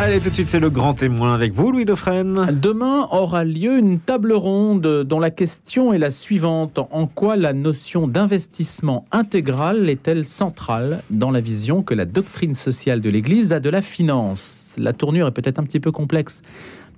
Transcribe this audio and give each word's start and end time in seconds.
Allez, 0.00 0.20
tout 0.20 0.28
de 0.28 0.34
suite, 0.34 0.48
c'est 0.48 0.60
le 0.60 0.70
grand 0.70 0.94
témoin 0.94 1.34
avec 1.34 1.52
vous, 1.52 1.72
Louis 1.72 1.84
Dauphren. 1.84 2.46
Demain 2.52 3.08
aura 3.10 3.42
lieu 3.42 3.78
une 3.78 3.98
table 3.98 4.32
ronde 4.32 5.02
dont 5.02 5.18
la 5.18 5.32
question 5.32 5.92
est 5.92 5.98
la 5.98 6.12
suivante. 6.12 6.78
En 6.92 7.08
quoi 7.08 7.34
la 7.34 7.52
notion 7.52 8.06
d'investissement 8.06 9.06
intégral 9.10 9.90
est-elle 9.90 10.24
centrale 10.24 11.02
dans 11.10 11.32
la 11.32 11.40
vision 11.40 11.82
que 11.82 11.94
la 11.94 12.04
doctrine 12.04 12.54
sociale 12.54 13.00
de 13.00 13.10
l'Église 13.10 13.52
a 13.52 13.58
de 13.58 13.68
la 13.70 13.82
finance? 13.82 14.72
La 14.78 14.92
tournure 14.92 15.26
est 15.26 15.32
peut-être 15.32 15.58
un 15.58 15.64
petit 15.64 15.80
peu 15.80 15.90
complexe, 15.90 16.42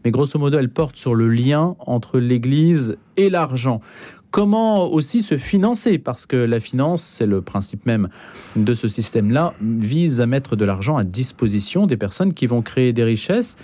mais 0.04 0.10
grosso 0.10 0.38
modo, 0.38 0.58
elle 0.58 0.68
porte 0.68 0.96
sur 0.96 1.14
le 1.14 1.30
lien 1.30 1.76
entre 1.78 2.18
l'Église 2.18 2.98
et 3.16 3.30
l'argent 3.30 3.80
comment 4.30 4.90
aussi 4.90 5.22
se 5.22 5.38
financer 5.38 5.98
Parce 5.98 6.26
que 6.26 6.36
la 6.36 6.60
finance, 6.60 7.02
c'est 7.02 7.26
le 7.26 7.42
principe 7.42 7.86
même 7.86 8.08
de 8.56 8.74
ce 8.74 8.88
système-là, 8.88 9.54
vise 9.60 10.20
à 10.20 10.26
mettre 10.26 10.56
de 10.56 10.64
l'argent 10.64 10.96
à 10.96 11.04
disposition 11.04 11.86
des 11.86 11.96
personnes 11.96 12.34
qui 12.34 12.46
vont 12.46 12.62
créer 12.62 12.92
des 12.92 13.04
richesses 13.04 13.56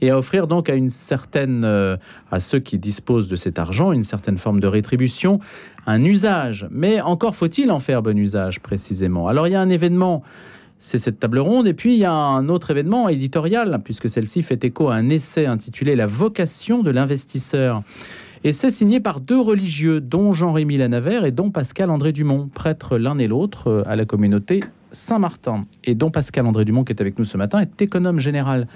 et 0.00 0.10
à 0.10 0.18
offrir 0.18 0.46
donc 0.46 0.68
à 0.70 0.74
une 0.74 0.88
certaine, 0.88 1.62
euh, 1.64 1.96
à 2.30 2.40
ceux 2.40 2.58
qui 2.58 2.78
disposent 2.78 3.28
de 3.28 3.36
cet 3.36 3.58
argent, 3.58 3.92
une 3.92 4.04
certaine 4.04 4.38
forme 4.38 4.60
de 4.60 4.66
rétribution, 4.66 5.40
un 5.86 6.02
usage. 6.02 6.66
Mais 6.70 7.00
encore 7.00 7.36
faut-il 7.36 7.70
en 7.70 7.80
faire 7.80 8.02
bon 8.02 8.16
usage 8.16 8.60
précisément. 8.60 9.28
Alors 9.28 9.46
il 9.46 9.52
y 9.52 9.56
a 9.56 9.60
un 9.60 9.70
événement, 9.70 10.22
c'est 10.78 10.98
cette 10.98 11.18
table 11.18 11.38
ronde, 11.38 11.66
et 11.66 11.74
puis 11.74 11.94
il 11.94 12.00
y 12.00 12.06
a 12.06 12.12
un 12.12 12.48
autre 12.48 12.70
événement 12.70 13.08
éditorial, 13.08 13.80
puisque 13.84 14.08
celle-ci 14.08 14.42
fait 14.42 14.64
écho 14.64 14.88
à 14.88 14.94
un 14.94 15.10
essai 15.10 15.46
intitulé 15.46 15.96
La 15.96 16.06
vocation 16.06 16.82
de 16.82 16.90
l'investisseur. 16.90 17.82
Et 18.42 18.52
c'est 18.52 18.70
signé 18.70 19.00
par 19.00 19.20
deux 19.20 19.38
religieux, 19.38 20.00
dont 20.00 20.32
Jean-Rémy 20.32 20.78
Lanavert 20.78 21.26
et 21.26 21.30
dont 21.30 21.50
Pascal 21.50 21.90
André 21.90 22.12
Dumont, 22.12 22.48
prêtres 22.52 22.96
l'un 22.96 23.18
et 23.18 23.28
l'autre 23.28 23.68
euh, 23.68 23.82
à 23.84 23.96
la 23.96 24.06
communauté 24.06 24.60
Saint-Martin. 24.92 25.66
Et 25.84 25.94
dont 25.94 26.10
Pascal 26.10 26.46
André 26.46 26.64
Dumont, 26.64 26.82
qui 26.82 26.92
est 26.94 27.02
avec 27.02 27.18
nous 27.18 27.26
ce 27.26 27.36
matin, 27.36 27.60
est 27.60 27.82
économe 27.82 28.18
général 28.18 28.66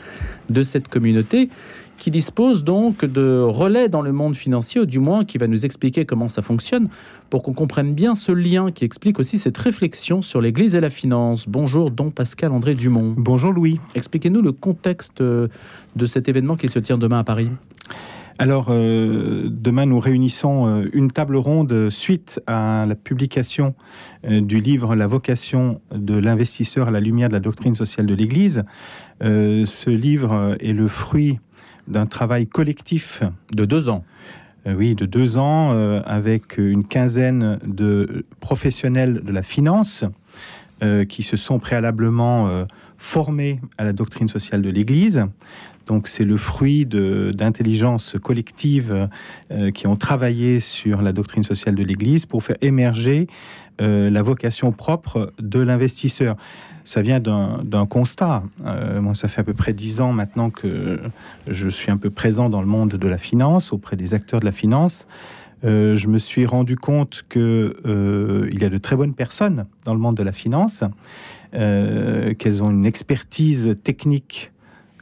de 0.50 0.62
cette 0.62 0.88
communauté 0.88 1.48
qui 1.96 2.10
dispose 2.10 2.62
donc 2.62 3.06
de 3.06 3.40
relais 3.40 3.88
dans 3.88 4.02
le 4.02 4.12
monde 4.12 4.36
financier, 4.36 4.82
ou 4.82 4.84
du 4.84 4.98
moins 4.98 5.24
qui 5.24 5.38
va 5.38 5.46
nous 5.46 5.64
expliquer 5.64 6.04
comment 6.04 6.28
ça 6.28 6.42
fonctionne, 6.42 6.88
pour 7.30 7.42
qu'on 7.42 7.54
comprenne 7.54 7.94
bien 7.94 8.14
ce 8.16 8.32
lien 8.32 8.70
qui 8.70 8.84
explique 8.84 9.18
aussi 9.18 9.38
cette 9.38 9.56
réflexion 9.56 10.20
sur 10.20 10.42
l'Église 10.42 10.74
et 10.74 10.80
la 10.80 10.90
finance. 10.90 11.48
Bonjour, 11.48 11.90
don 11.90 12.10
Pascal 12.10 12.52
André 12.52 12.74
Dumont. 12.74 13.14
Bonjour 13.16 13.52
Louis. 13.52 13.80
Expliquez-nous 13.94 14.42
le 14.42 14.52
contexte 14.52 15.22
euh, 15.22 15.48
de 15.96 16.04
cet 16.04 16.28
événement 16.28 16.56
qui 16.56 16.68
se 16.68 16.78
tient 16.80 16.98
demain 16.98 17.20
à 17.20 17.24
Paris. 17.24 17.48
Alors, 18.38 18.66
euh, 18.70 19.48
demain, 19.48 19.86
nous 19.86 20.00
réunissons 20.00 20.66
euh, 20.66 20.90
une 20.92 21.12
table 21.12 21.36
ronde 21.36 21.88
suite 21.88 22.40
à 22.48 22.84
la 22.84 22.96
publication 22.96 23.76
euh, 24.24 24.40
du 24.40 24.60
livre 24.60 24.96
La 24.96 25.06
vocation 25.06 25.80
de 25.94 26.18
l'investisseur 26.18 26.88
à 26.88 26.90
la 26.90 26.98
lumière 26.98 27.28
de 27.28 27.34
la 27.34 27.40
doctrine 27.40 27.76
sociale 27.76 28.06
de 28.06 28.14
l'Église. 28.14 28.64
ce 29.20 29.90
livre 29.90 30.56
est 30.58 30.72
le 30.72 30.88
fruit 30.88 31.38
d'un 31.86 32.06
travail 32.06 32.46
collectif. 32.48 33.22
De 33.54 33.64
deux 33.64 33.88
ans 33.88 34.04
oui, 34.66 34.94
de 34.94 35.04
deux 35.04 35.36
ans, 35.36 35.72
avec 36.06 36.56
une 36.56 36.86
quinzaine 36.86 37.58
de 37.66 38.24
professionnels 38.40 39.20
de 39.22 39.30
la 39.30 39.42
finance 39.42 40.06
qui 41.10 41.22
se 41.22 41.36
sont 41.36 41.58
préalablement 41.58 42.64
formés 43.04 43.60
à 43.76 43.84
la 43.84 43.92
doctrine 43.92 44.28
sociale 44.28 44.62
de 44.62 44.70
l'Église. 44.70 45.26
Donc 45.86 46.08
c'est 46.08 46.24
le 46.24 46.38
fruit 46.38 46.86
d'intelligences 46.86 48.16
collectives 48.22 49.08
euh, 49.50 49.70
qui 49.70 49.86
ont 49.86 49.96
travaillé 49.96 50.58
sur 50.58 51.02
la 51.02 51.12
doctrine 51.12 51.42
sociale 51.42 51.74
de 51.74 51.84
l'Église 51.84 52.24
pour 52.24 52.42
faire 52.42 52.56
émerger 52.62 53.26
euh, 53.82 54.08
la 54.08 54.22
vocation 54.22 54.72
propre 54.72 55.34
de 55.38 55.60
l'investisseur. 55.60 56.36
Ça 56.84 57.02
vient 57.02 57.20
d'un 57.20 57.86
constat. 57.86 58.42
Euh, 58.64 59.14
ça 59.14 59.28
fait 59.28 59.42
à 59.42 59.44
peu 59.44 59.54
près 59.54 59.74
dix 59.74 60.00
ans 60.00 60.12
maintenant 60.12 60.48
que 60.48 60.98
je 61.46 61.68
suis 61.68 61.90
un 61.90 61.98
peu 61.98 62.10
présent 62.10 62.48
dans 62.48 62.62
le 62.62 62.66
monde 62.66 62.90
de 62.90 63.08
la 63.08 63.18
finance, 63.18 63.72
auprès 63.72 63.96
des 63.96 64.14
acteurs 64.14 64.40
de 64.40 64.46
la 64.46 64.52
finance. 64.52 65.06
Je 65.64 66.06
me 66.06 66.18
suis 66.18 66.46
rendu 66.46 66.76
compte 66.76 67.24
qu'il 67.28 67.72
y 67.84 68.64
a 68.64 68.68
de 68.68 68.78
très 68.78 68.96
bonnes 68.96 69.14
personnes 69.14 69.66
dans 69.84 69.94
le 69.94 70.00
monde 70.00 70.14
de 70.14 70.22
la 70.22 70.32
finance, 70.32 70.84
qu'elles 71.52 72.62
ont 72.62 72.70
une 72.70 72.86
expertise 72.86 73.76
technique 73.82 74.52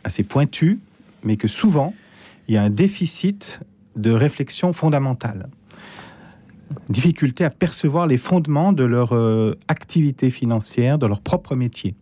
assez 0.05 0.23
pointu, 0.23 0.79
mais 1.25 1.37
que 1.37 1.49
souvent, 1.49 1.95
il 2.49 2.55
y 2.55 2.59
a 2.59 2.63
un 2.63 2.71
déficit 2.71 3.61
de 3.97 4.11
réflexion 4.11 4.73
fondamentale. 4.73 5.49
Difficulté 6.89 7.45
à 7.45 7.51
percevoir 7.51 8.07
les 8.07 8.17
fondements 8.17 8.73
de 8.73 8.85
leur 8.85 9.15
euh, 9.15 9.59
activité 9.69 10.31
financière, 10.31 10.99
de 10.99 11.07
leur 11.07 11.21
propre 11.21 11.55
métier. 11.55 11.95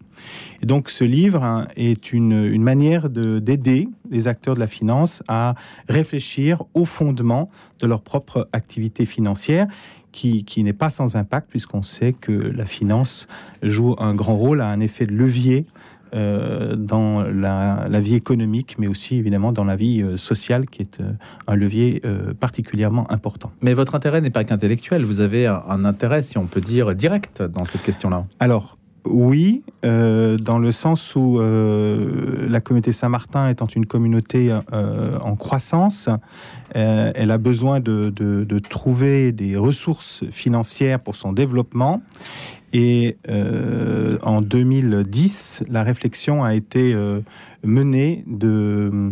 Et 0.63 0.67
donc 0.67 0.91
ce 0.91 1.05
livre 1.05 1.43
hein, 1.43 1.69
est 1.77 2.13
une, 2.13 2.45
une 2.45 2.63
manière 2.63 3.09
d'aider 3.09 3.89
les 4.11 4.29
acteurs 4.29 4.55
de 4.55 4.61
la 4.61 4.67
finance 4.67 5.23
à 5.29 5.55
réfléchir 5.89 6.63
aux 6.75 6.85
fondements 6.85 7.51
de 7.81 7.87
leur 7.87 8.03
propre 8.03 8.49
activité 8.53 9.07
financière 9.07 9.67
qui, 10.13 10.45
qui 10.45 10.63
n'est 10.65 10.73
pas 10.73 10.91
sans 10.91 11.17
impact 11.17 11.49
puisqu'on 11.51 11.83
sait 11.83 12.13
que 12.13 12.33
la 12.33 12.65
finance 12.65 13.29
joue 13.63 13.95
un 13.99 14.15
grand 14.15 14.37
rôle, 14.37 14.61
a 14.61 14.67
un 14.67 14.81
effet 14.81 15.07
de 15.07 15.13
levier 15.13 15.67
euh, 16.13 16.75
dans 16.75 17.23
la, 17.23 18.01
vie 18.01 18.17
économique, 18.17 18.77
mais 18.79 18.89
aussi 18.89 19.17
évidemment 19.17 19.53
dans 19.53 19.63
la 19.63 19.77
vie 19.77 20.03
euh, 20.03 20.17
sociale, 20.17 20.67
qui 20.67 20.83
est 20.83 21.01
euh, 21.01 21.13
un 21.47 21.55
levier 21.55 22.03
particulièrement 22.41 23.11
important. 23.13 23.53
Mais 23.61 23.75
votre 23.75 23.95
intérêt 23.95 24.21
n'est 24.21 24.31
pas 24.31 24.43
qu'intellectuel, 24.43 25.05
vous 25.05 25.21
avez 25.21 25.47
un, 25.47 25.85
intérêt, 25.85 26.23
si 26.23 26.39
on 26.39 26.47
peut 26.47 26.61
dire, 26.61 26.95
direct 26.95 27.43
dans 27.43 27.65
cette 27.65 27.83
question-là. 27.83 28.27
Alors, 28.41 28.77
oui, 29.05 29.63
dans 29.83 30.59
le 30.59 30.71
sens 30.71 31.15
où 31.17 31.41
la 31.41 32.61
communauté 32.61 32.93
Saint-Martin 32.93 33.49
étant 33.49 33.67
une 33.67 33.87
communauté 33.87 34.53
en 34.73 35.37
croissance, 35.37 36.09
elle 36.75 37.31
a 37.31 37.39
besoin 37.39 37.81
de, 37.81 38.59
trouver 38.59 39.33
des 39.33 39.57
ressources 39.57 40.25
financières 40.31 41.01
pour 41.01 41.17
son 41.17 41.33
développement. 41.33 42.03
Et 42.73 43.17
euh, 43.29 44.19
en 44.23 44.41
2010, 44.41 45.65
la 45.69 45.83
réflexion 45.83 46.45
a 46.45 46.55
été 46.55 46.95
euh, 46.95 47.21
menée 47.65 48.25
euh, 48.45 49.11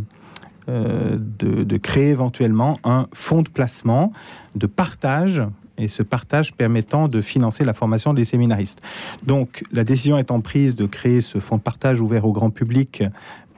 de, 0.69 1.77
créer 1.79 2.11
éventuellement 2.11 2.79
un 2.85 3.09
fonds 3.13 3.43
de 3.43 3.49
placement, 3.49 4.13
de 4.55 4.67
partage, 4.67 5.43
et 5.79 5.89
ce 5.89 6.03
partage 6.03 6.53
permettant 6.55 7.09
de 7.09 7.21
financer 7.21 7.65
la 7.65 7.75
formation 7.75 8.15
des 8.15 8.25
séminaristes. 8.25 8.81
Donc 9.25 9.65
la 9.73 9.85
décision 9.85 10.19
étant 10.19 10.41
prise 10.41 10.77
de 10.77 10.87
créer 10.87 11.21
ce 11.21 11.39
fonds 11.39 11.57
de 11.57 11.63
partage 11.63 12.01
ouvert 12.01 12.25
au 12.25 12.33
grand 12.33 12.51
public 12.51 13.03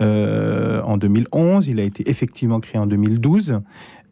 en 0.03 0.97
2011, 0.97 1.69
il 1.69 1.79
a 1.79 1.83
été 1.83 2.09
effectivement 2.09 2.59
créé 2.61 2.81
en 2.81 2.87
2012. 2.87 3.61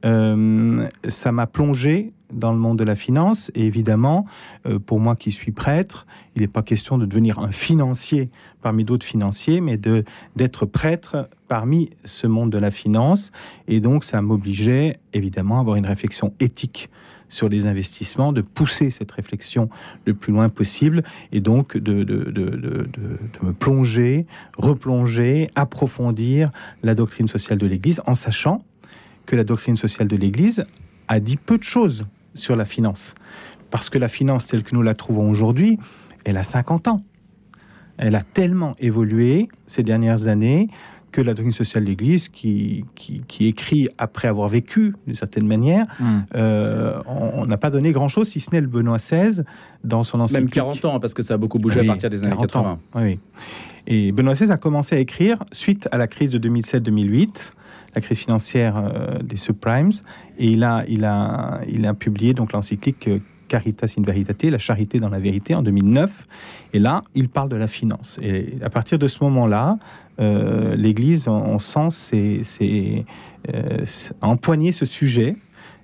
ça 0.02 1.32
m'a 1.32 1.46
plongé 1.46 2.12
dans 2.32 2.52
le 2.52 2.58
monde 2.58 2.78
de 2.78 2.84
la 2.84 2.96
finance. 2.96 3.50
Et 3.54 3.66
évidemment, 3.66 4.26
euh, 4.66 4.78
pour 4.78 5.00
moi 5.00 5.16
qui 5.16 5.32
suis 5.32 5.52
prêtre, 5.52 6.06
il 6.36 6.42
n'est 6.42 6.48
pas 6.48 6.62
question 6.62 6.98
de 6.98 7.06
devenir 7.06 7.38
un 7.38 7.50
financier 7.50 8.30
parmi 8.62 8.84
d'autres 8.84 9.06
financiers, 9.06 9.60
mais 9.60 9.76
de 9.76 10.04
d'être 10.36 10.66
prêtre 10.66 11.28
parmi 11.48 11.90
ce 12.04 12.26
monde 12.26 12.50
de 12.50 12.58
la 12.58 12.70
finance. 12.70 13.32
Et 13.66 13.80
donc, 13.80 14.04
ça 14.04 14.20
m'obligeait 14.20 14.98
évidemment 15.12 15.58
à 15.58 15.60
avoir 15.60 15.76
une 15.76 15.86
réflexion 15.86 16.32
éthique 16.40 16.90
sur 17.28 17.48
les 17.48 17.66
investissements, 17.66 18.32
de 18.32 18.40
pousser 18.40 18.90
cette 18.90 19.12
réflexion 19.12 19.68
le 20.06 20.14
plus 20.14 20.32
loin 20.32 20.48
possible, 20.48 21.02
et 21.32 21.40
donc 21.40 21.76
de, 21.76 22.04
me 23.42 23.52
plonger, 23.52 24.26
replonger, 24.56 25.48
approfondir 25.54 26.50
la 26.82 26.94
doctrine 26.94 27.28
sociale 27.28 27.58
de 27.58 27.66
l'Église, 27.66 28.00
en 28.06 28.14
sachant 28.14 28.64
que 29.26 29.36
la 29.36 29.44
doctrine 29.44 29.76
sociale 29.76 30.08
de 30.08 30.16
l'Église 30.16 30.64
a 31.08 31.20
dit 31.20 31.36
peu 31.36 31.58
de 31.58 31.64
choses 31.64 32.06
sur 32.34 32.56
la 32.56 32.64
finance. 32.64 33.14
Parce 33.70 33.90
que 33.90 33.98
la 33.98 34.08
finance 34.08 34.46
telle 34.46 34.62
que 34.62 34.74
nous 34.74 34.82
la 34.82 34.94
trouvons 34.94 35.30
aujourd'hui, 35.30 35.78
elle 36.24 36.36
a 36.36 36.44
50 36.44 36.88
ans. 36.88 37.00
Elle 37.98 38.14
a 38.14 38.22
tellement 38.22 38.76
évolué 38.78 39.48
ces 39.66 39.82
dernières 39.82 40.28
années 40.28 40.68
que 41.12 41.20
la 41.20 41.34
doctrine 41.34 41.52
sociale 41.52 41.84
de 41.84 41.90
l'Église, 41.90 42.28
qui, 42.28 42.84
qui, 42.94 43.46
écrit 43.46 43.88
après 43.98 44.28
avoir 44.28 44.48
vécu 44.48 44.94
d'une 45.06 45.16
certaine 45.16 45.46
manière, 45.46 45.86
hmm. 46.00 46.18
euh, 46.34 47.00
on 47.06 47.46
n'a 47.46 47.56
pas 47.56 47.70
donné 47.70 47.92
grand-chose, 47.92 48.28
si 48.28 48.40
ce 48.40 48.50
n'est 48.52 48.60
le 48.60 48.66
Benoît 48.66 48.98
XVI 48.98 49.42
dans 49.84 50.02
son 50.02 50.20
encyclique. 50.20 50.44
Même 50.44 50.50
40 50.50 50.84
ans, 50.84 51.00
parce 51.00 51.14
que 51.14 51.22
ça 51.22 51.34
a 51.34 51.36
beaucoup 51.36 51.58
bougé 51.58 51.80
à 51.80 51.84
partir 51.84 52.10
des 52.10 52.24
années 52.24 52.36
80. 52.36 52.78
oui. 52.96 53.18
Et 53.90 54.12
Benoît 54.12 54.34
XVI 54.34 54.50
a 54.50 54.58
commencé 54.58 54.96
à 54.96 54.98
écrire 54.98 55.42
suite 55.50 55.88
à 55.92 55.96
la 55.96 56.06
crise 56.06 56.30
de 56.30 56.38
2007-2008 56.46 57.52
la 57.94 58.00
crise 58.00 58.18
financière 58.18 58.76
euh, 58.76 59.18
des 59.22 59.36
subprimes. 59.36 59.90
Et 60.38 60.48
il 60.48 60.64
a, 60.64 60.84
il 60.88 61.04
a, 61.04 61.60
il 61.68 61.86
a 61.86 61.94
publié 61.94 62.32
donc 62.32 62.52
l'encyclique 62.52 63.08
euh, 63.08 63.18
Caritas 63.48 63.94
in 63.98 64.02
Veritate, 64.02 64.44
la 64.44 64.58
charité 64.58 65.00
dans 65.00 65.08
la 65.08 65.18
vérité, 65.18 65.54
en 65.54 65.62
2009. 65.62 66.10
Et 66.72 66.78
là, 66.78 67.02
il 67.14 67.28
parle 67.28 67.48
de 67.48 67.56
la 67.56 67.66
finance. 67.66 68.18
Et 68.22 68.58
à 68.62 68.70
partir 68.70 68.98
de 68.98 69.08
ce 69.08 69.24
moment-là, 69.24 69.78
euh, 70.20 70.76
l'Église, 70.76 71.28
on, 71.28 71.58
sent, 71.58 71.88
c'est, 71.90 72.40
c'est, 72.42 73.04
empoigner 74.20 74.72
ce 74.72 74.84
sujet 74.84 75.36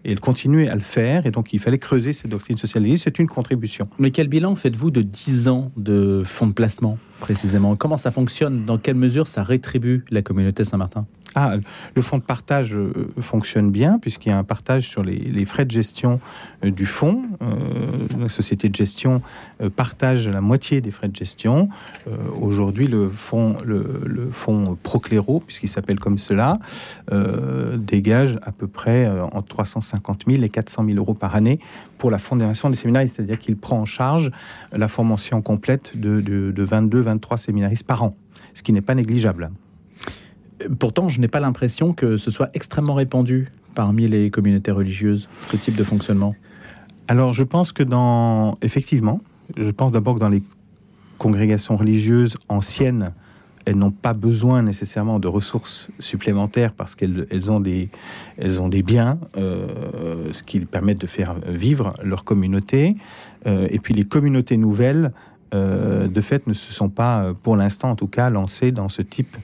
et 0.05 0.12
elle 0.12 0.20
continuait 0.20 0.69
à 0.69 0.75
le 0.75 0.81
faire, 0.81 1.26
et 1.26 1.31
donc 1.31 1.52
il 1.52 1.58
fallait 1.58 1.78
creuser 1.78 2.12
cette 2.12 2.31
doctrine 2.31 2.58
sociale 2.58 2.87
C'est 2.99 3.19
une 3.19 3.26
contribution. 3.26 3.88
Mais 3.99 4.10
quel 4.10 4.28
bilan 4.28 4.55
faites-vous 4.55 4.90
de 4.90 5.02
10 5.02 5.49
ans 5.49 5.72
de 5.76 6.22
fonds 6.26 6.46
de 6.46 6.52
placement, 6.52 6.99
précisément? 7.20 7.75
Comment 7.75 7.96
ça 7.96 8.10
fonctionne? 8.10 8.67
Dans 8.67 8.76
quelle 8.76 8.96
mesure 8.96 9.26
ça 9.28 9.43
rétribue 9.43 10.05
la 10.10 10.22
communauté 10.22 10.64
Saint-Martin? 10.64 11.06
Ah, 11.36 11.54
le 11.94 12.02
fonds 12.02 12.19
de 12.19 12.22
partage 12.22 12.75
euh, 12.75 12.92
fonctionne 13.20 13.72
bien 13.72 13.98
puisqu'il 13.98 14.28
y 14.28 14.32
a 14.32 14.38
un 14.38 14.44
partage 14.44 14.88
sur 14.88 15.02
les, 15.02 15.44
frais 15.44 15.64
de 15.64 15.70
gestion 15.70 16.20
euh, 16.64 16.70
du 16.70 16.86
fonds. 16.86 17.25
Euh, 17.42 18.06
la 18.20 18.28
société 18.28 18.69
de 18.69 18.75
gestion 18.75 19.20
partage 19.75 20.28
la 20.28 20.40
moitié 20.40 20.81
des 20.81 20.90
frais 20.90 21.08
de 21.08 21.16
gestion. 21.16 21.69
Aujourd'hui, 22.40 22.86
le 22.86 23.08
fonds, 23.08 23.56
le, 23.64 24.31
Procléro, 24.82 25.40
puisqu'il 25.40 25.69
s'appelle 25.69 25.98
comme 25.98 26.19
cela, 26.19 26.58
dégage 27.76 28.38
à 28.42 28.52
peu 28.52 28.66
près 28.66 29.08
entre 29.32 29.48
350 29.48 30.25
000 30.28 30.42
et 30.42 30.48
400 30.48 30.84
000 30.86 30.98
euros 30.98 31.14
par 31.14 31.34
année 31.34 31.58
pour 31.98 32.10
la 32.10 32.19
fondation 32.19 32.70
des 32.70 32.76
séminaires, 32.76 33.08
c'est-à-dire 33.08 33.38
qu'il 33.38 33.56
prend 33.56 33.81
en 33.81 33.84
charge 33.84 34.31
la 34.72 34.88
formation 34.88 35.42
complète 35.42 35.98
de 35.98 36.52
22-23 36.64 37.36
séminaristes 37.38 37.86
par 37.86 38.02
an, 38.02 38.10
ce 38.54 38.62
qui 38.62 38.72
n'est 38.72 38.82
pas 38.82 38.94
négligeable. 38.94 39.50
Pourtant, 40.78 41.08
je 41.08 41.20
n'ai 41.20 41.28
pas 41.28 41.40
l'impression 41.40 41.92
que 41.92 42.16
ce 42.16 42.30
soit 42.30 42.50
extrêmement 42.54 42.94
répandu 42.94 43.48
parmi 43.74 44.06
les 44.06 44.30
communautés 44.30 44.70
religieuses, 44.70 45.28
ce 45.50 45.56
type 45.56 45.76
de 45.76 45.84
fonctionnement. 45.84 46.34
Alors, 47.08 47.32
je 47.32 47.42
pense 47.42 47.72
que 47.72 47.82
dans. 47.82 48.54
Effectivement, 48.62 49.20
je 49.56 49.70
pense 49.70 49.92
d'abord 49.92 50.14
que 50.14 50.20
dans 50.20 50.28
les 50.28 50.42
congrégations 51.18 51.76
religieuses 51.76 52.36
anciennes, 52.48 53.12
elles 53.66 53.76
n'ont 53.76 53.90
pas 53.90 54.12
besoin 54.12 54.62
nécessairement 54.62 55.18
de 55.18 55.28
ressources 55.28 55.88
supplémentaires 55.98 56.72
parce 56.72 56.94
qu'elles 56.94 57.26
elles 57.30 57.50
ont, 57.50 57.60
des, 57.60 57.88
elles 58.36 58.60
ont 58.60 58.68
des 58.68 58.82
biens, 58.82 59.18
euh, 59.36 60.32
ce 60.32 60.42
qui 60.42 60.60
permet 60.60 60.94
de 60.94 61.06
faire 61.06 61.34
vivre 61.46 61.94
leur 62.02 62.24
communauté. 62.24 62.96
Euh, 63.46 63.66
et 63.70 63.78
puis 63.78 63.94
les 63.94 64.04
communautés 64.04 64.56
nouvelles 64.56 65.12
euh, 65.54 66.08
de 66.08 66.20
fait, 66.20 66.46
ne 66.46 66.52
se 66.52 66.72
sont 66.72 66.88
pas, 66.88 67.22
euh, 67.22 67.32
pour 67.32 67.56
l'instant 67.56 67.90
en 67.90 67.96
tout 67.96 68.08
cas, 68.08 68.28
lancés 68.28 68.72
dans 68.72 68.88
ce 68.88 69.02
type 69.02 69.36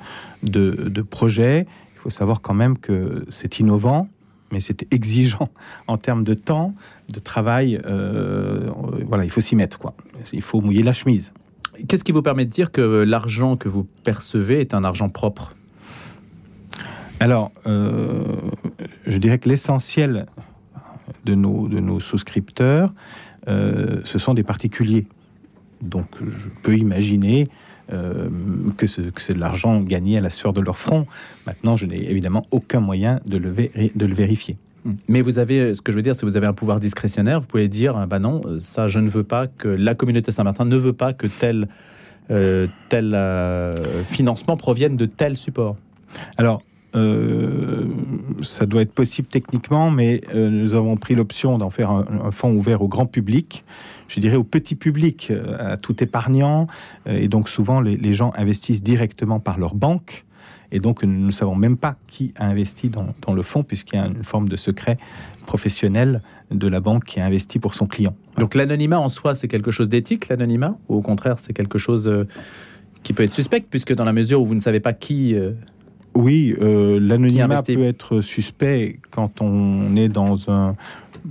de, 0.43 1.03
projet. 1.03 1.67
Il 1.95 1.99
faut 2.01 2.11
savoir 2.11 2.41
quand 2.41 2.55
même 2.55 2.79
que 2.79 3.25
c'est 3.29 3.61
innovant, 3.61 4.09
mais 4.51 4.61
c'est 4.61 4.93
exigeant 4.93 5.51
en 5.87 5.99
termes 5.99 6.25
de 6.25 6.35
temps, 6.35 6.75
de 7.11 7.21
travail. 7.21 7.81
Euh, 7.85 8.71
voilà, 9.07 9.25
il 9.25 9.31
faut 9.31 9.41
s'y 9.41 9.55
mettre, 9.55 9.79
quoi. 9.79 9.95
Il 10.33 10.43
faut 10.43 10.61
mouiller 10.61 10.83
la 10.83 10.93
chemise. 10.93 11.33
Qu'est-ce 11.87 12.05
qui 12.05 12.13
vous 12.13 12.23
permet 12.23 12.45
de 12.45 12.51
dire 12.51 12.73
que 12.73 12.81
l'argent 12.81 13.57
que 13.57 13.69
vous 13.69 13.87
percevez 14.05 14.61
est 14.61 14.75
un 14.75 14.85
argent 14.85 15.09
propre? 15.09 15.55
Alors, 17.21 17.53
je 17.67 19.17
dirais 19.19 19.39
que 19.39 19.49
l'essentiel 19.49 20.27
de 21.25 21.35
nos, 21.35 21.69
de 21.69 21.79
nos 21.79 22.01
souscripteurs, 22.01 22.93
ce 23.47 24.19
sont 24.19 24.35
des 24.35 24.43
particuliers. 24.43 25.07
Donc 25.83 26.07
je 26.21 26.49
peux 26.63 26.77
imaginer 26.77 27.49
euh, 27.93 28.29
que, 28.77 28.87
c'est 28.87 29.35
de 29.35 29.41
l'argent 29.41 29.81
gagné 29.81 30.19
à 30.19 30.21
la 30.21 30.31
sueur 30.31 30.53
de 30.53 30.61
leur 30.61 30.79
front. 30.79 31.07
Maintenant, 31.47 31.77
je 31.77 31.87
n'ai 31.87 32.09
évidemment 32.09 32.47
aucun 32.53 32.79
moyen 32.79 33.21
de 33.27 33.37
le, 33.37 33.51
de 33.51 34.07
le 34.07 34.15
vérifier. 34.15 34.57
Mais 35.09 35.23
vous 35.23 35.39
avez, 35.39 35.75
ce 35.75 35.83
que 35.83 35.91
je 35.91 35.97
veux 35.97 36.03
dire, 36.03 36.15
c'est 36.15 36.21
que 36.21 36.27
vous 36.27 36.37
avez 36.37 36.47
un 36.47 36.53
pouvoir 36.53 36.79
discrétionnaire. 36.79 37.41
Vous 37.41 37.47
pouvez 37.47 37.69
dire, 37.69 38.07
bah 38.07 38.19
non, 38.19 38.41
ça, 38.61 38.87
je 38.87 39.01
ne 39.01 39.09
veux 39.09 39.25
pas 39.25 39.47
que 39.49 39.69
la 39.69 39.95
communauté 39.95 40.31
Saint-Martin 40.31 40.67
ne 40.67 40.77
veut 40.77 40.93
pas 40.93 41.13
que 41.13 41.27
tel, 41.27 41.69
euh, 42.31 42.69
tel 42.89 43.13
euh, 43.15 44.05
financement 44.05 44.57
provienne 44.57 44.97
de 44.97 45.07
tel 45.07 45.37
support. 45.37 45.77
Alors, 46.37 46.63
ça 48.43 48.67
doit 48.67 48.83
être 48.83 48.93
possible 48.93 49.29
techniquement, 49.29 49.91
mais 49.91 50.23
nous 50.35 50.75
avons 50.75 50.97
pris 50.97 51.15
l'option 51.15 51.57
d'en 51.57 51.71
faire 51.71 51.91
un, 51.91 52.31
fonds 52.33 52.53
ouvert 52.53 52.83
au 52.83 52.89
grand 52.89 53.07
public 53.07 53.65
je 54.11 54.21
dirais, 54.21 54.37
au 54.37 54.45
petit 54.45 54.75
public, 54.75 55.29
euh, 55.31 55.73
à 55.73 55.77
tout 55.77 56.03
épargnant. 56.03 56.67
Euh, 57.07 57.17
et 57.17 57.29
donc 57.29 57.49
souvent, 57.49 57.81
les, 57.81 58.15
gens 58.15 58.33
investissent 58.37 58.83
directement 58.83 59.39
par 59.39 59.59
leur 59.59 59.75
banque. 59.75 60.25
Et 60.73 60.81
donc, 60.81 61.03
nous 61.03 61.27
ne 61.27 61.31
savons 61.31 61.57
même 61.57 61.77
pas 61.77 61.97
qui 62.07 62.33
a 62.37 62.47
investi 62.47 62.91
dans, 62.91 63.35
le 63.35 63.43
fonds, 63.43 63.63
puisqu'il 63.63 63.97
y 63.97 63.99
a 63.99 64.07
une 64.07 64.23
forme 64.23 64.49
de 64.49 64.57
secret 64.57 64.99
professionnel 65.47 66.23
de 66.51 66.69
la 66.69 66.81
banque 66.81 67.05
qui 67.05 67.21
a 67.21 67.27
investi 67.27 67.59
pour 67.59 67.75
son 67.75 67.87
client. 67.87 68.15
Donc, 68.37 68.55
l'anonymat 68.55 68.99
en 68.99 69.09
soi, 69.09 69.35
c'est 69.35 69.49
quelque 69.49 69.71
chose 69.71 69.89
d'éthique, 69.89 70.29
l'anonymat 70.29 70.77
Ou 70.89 70.97
au 70.97 71.03
contraire, 71.03 71.39
c'est 71.41 71.53
quelque 71.53 71.79
chose 71.79 72.07
euh, 72.09 72.25
qui 73.03 73.13
peut 73.13 73.25
être 73.25 73.33
suspect, 73.33 73.65
puisque 73.69 73.95
dans 73.95 74.05
la 74.05 74.13
mesure 74.13 74.43
où 74.43 74.47
vous 74.47 74.55
ne 74.55 74.61
savez 74.61 74.81
pas 74.81 74.93
qui. 74.93 75.35
oui, 76.15 76.55
l'anonymat 76.61 77.63
peut 77.63 77.85
être 77.85 78.21
suspect 78.21 79.01
quand 79.11 79.41
on 79.41 79.97
est 79.97 80.09
dans 80.09 80.51
un, 80.51 80.77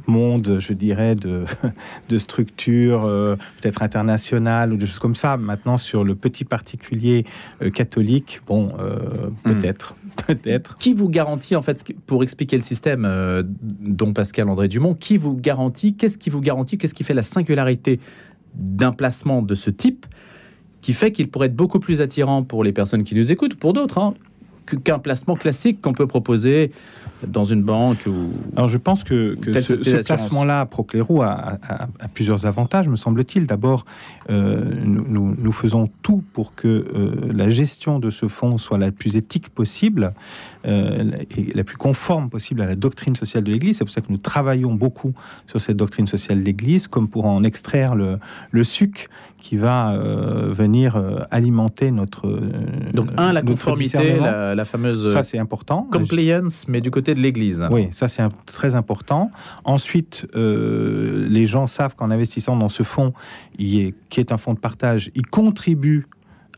monde, 0.07 0.57
je 0.59 0.73
dirais, 0.73 1.15
de, 1.15 1.43
de 2.09 2.17
structures 2.17 3.05
euh, 3.05 3.35
peut-être 3.61 3.81
internationales 3.81 4.73
ou 4.73 4.77
des 4.77 4.87
choses 4.87 4.99
comme 4.99 5.15
ça. 5.15 5.37
Maintenant, 5.37 5.77
sur 5.77 6.03
le 6.03 6.15
petit 6.15 6.45
particulier 6.45 7.25
euh, 7.61 7.69
catholique, 7.69 8.41
bon, 8.47 8.67
euh, 8.79 8.97
hmm. 9.45 9.53
peut-être, 9.53 9.95
peut-être. 10.27 10.77
Qui 10.77 10.93
vous 10.93 11.09
garantit, 11.09 11.55
en 11.55 11.61
fait, 11.61 11.83
pour 12.05 12.23
expliquer 12.23 12.55
le 12.55 12.63
système 12.63 13.07
dont 13.63 14.13
Pascal 14.13 14.49
André 14.49 14.67
Dumont, 14.67 14.93
qui 14.93 15.17
vous 15.17 15.35
garantit, 15.35 15.95
qu'est-ce 15.95 16.17
qui 16.17 16.29
vous 16.29 16.41
garantit, 16.41 16.77
qu'est-ce 16.77 16.93
qui 16.93 17.03
fait 17.03 17.13
la 17.13 17.23
singularité 17.23 17.99
d'un 18.55 18.91
placement 18.91 19.41
de 19.41 19.55
ce 19.55 19.69
type 19.69 20.05
qui 20.81 20.93
fait 20.93 21.11
qu'il 21.11 21.29
pourrait 21.29 21.47
être 21.47 21.55
beaucoup 21.55 21.79
plus 21.79 22.01
attirant 22.01 22.43
pour 22.43 22.63
les 22.63 22.71
personnes 22.71 23.03
qui 23.03 23.13
nous 23.13 23.31
écoutent, 23.31 23.55
pour 23.55 23.73
d'autres, 23.73 23.97
hein, 23.97 24.13
qu'un 24.83 24.99
placement 24.99 25.35
classique 25.35 25.81
qu'on 25.81 25.93
peut 25.93 26.07
proposer 26.07 26.71
dans 27.27 27.43
une 27.43 27.63
banque 27.63 28.05
ou... 28.07 28.31
Alors 28.55 28.69
je 28.69 28.77
pense 28.77 29.03
que, 29.03 29.37
ce, 29.61 30.05
placement-là, 30.05 30.65
Proclero, 30.65 31.21
a, 31.21 31.57
a, 31.67 32.07
plusieurs 32.13 32.45
avantages, 32.45 32.87
me 32.87 32.95
semble-t-il. 32.95 33.45
D'abord, 33.45 33.85
euh, 34.29 34.61
nous, 34.83 35.35
nous, 35.37 35.51
faisons 35.51 35.89
tout 36.03 36.23
pour 36.33 36.53
que 36.53 36.67
euh, 36.67 37.31
la 37.33 37.49
gestion 37.49 37.99
de 37.99 38.09
ce 38.09 38.27
fonds 38.27 38.57
soit 38.57 38.77
la 38.77 38.91
plus 38.91 39.15
éthique 39.15 39.49
possible 39.49 40.13
euh, 40.67 41.11
et 41.35 41.51
la 41.53 41.63
plus 41.63 41.77
conforme 41.77 42.29
possible 42.29 42.61
à 42.61 42.65
la 42.65 42.75
doctrine 42.75 43.15
sociale 43.15 43.43
de 43.43 43.51
l'Église. 43.51 43.77
C'est 43.77 43.85
pour 43.85 43.91
ça 43.91 44.01
que 44.01 44.11
nous 44.11 44.17
travaillons 44.17 44.73
beaucoup 44.73 45.13
sur 45.47 45.59
cette 45.59 45.77
doctrine 45.77 46.07
sociale 46.07 46.39
de 46.39 46.45
l'Église, 46.45 46.87
comme 46.87 47.07
pour 47.07 47.25
en 47.25 47.43
extraire 47.43 47.95
le, 47.95 48.19
le 48.51 48.63
suc 48.63 49.09
qui 49.39 49.55
va 49.55 49.97
venir 49.97 51.01
alimenter 51.31 51.91
notre... 51.91 52.27
Donc 52.93 53.07
un, 53.15 53.31
la 53.31 53.41
conformité, 53.41 54.19
la, 54.19 54.53
la, 54.53 54.65
fameuse... 54.65 55.13
Ça, 55.13 55.23
c'est 55.23 55.39
important. 55.39 55.87
Compliance, 55.89 56.65
mais 56.67 56.81
du 56.81 56.91
côté 56.91 57.08
de 57.15 57.19
l'Église. 57.19 57.65
Oui, 57.71 57.89
ça 57.91 58.07
c'est 58.07 58.23
très 58.45 58.75
important. 58.75 59.31
Ensuite, 59.63 60.27
euh, 60.35 61.27
les 61.29 61.45
gens 61.45 61.67
savent 61.67 61.95
qu'en 61.95 62.11
investissant 62.11 62.55
dans 62.55 62.67
ce 62.67 62.83
fonds, 62.83 63.13
qui 63.57 63.93
est 64.17 64.31
un 64.31 64.37
fonds 64.37 64.53
de 64.53 64.59
partage, 64.59 65.11
ils 65.15 65.27
contribuent 65.27 66.05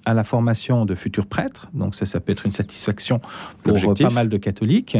à 0.05 0.13
la 0.13 0.23
formation 0.23 0.85
de 0.85 0.95
futurs 0.95 1.27
prêtres. 1.27 1.67
Donc 1.73 1.95
ça, 1.95 2.05
ça 2.05 2.19
peut 2.19 2.31
être 2.31 2.45
une 2.45 2.51
satisfaction 2.51 3.21
pour 3.63 3.75
pas 3.95 4.09
mal 4.09 4.29
de 4.29 4.37
catholiques. 4.37 4.97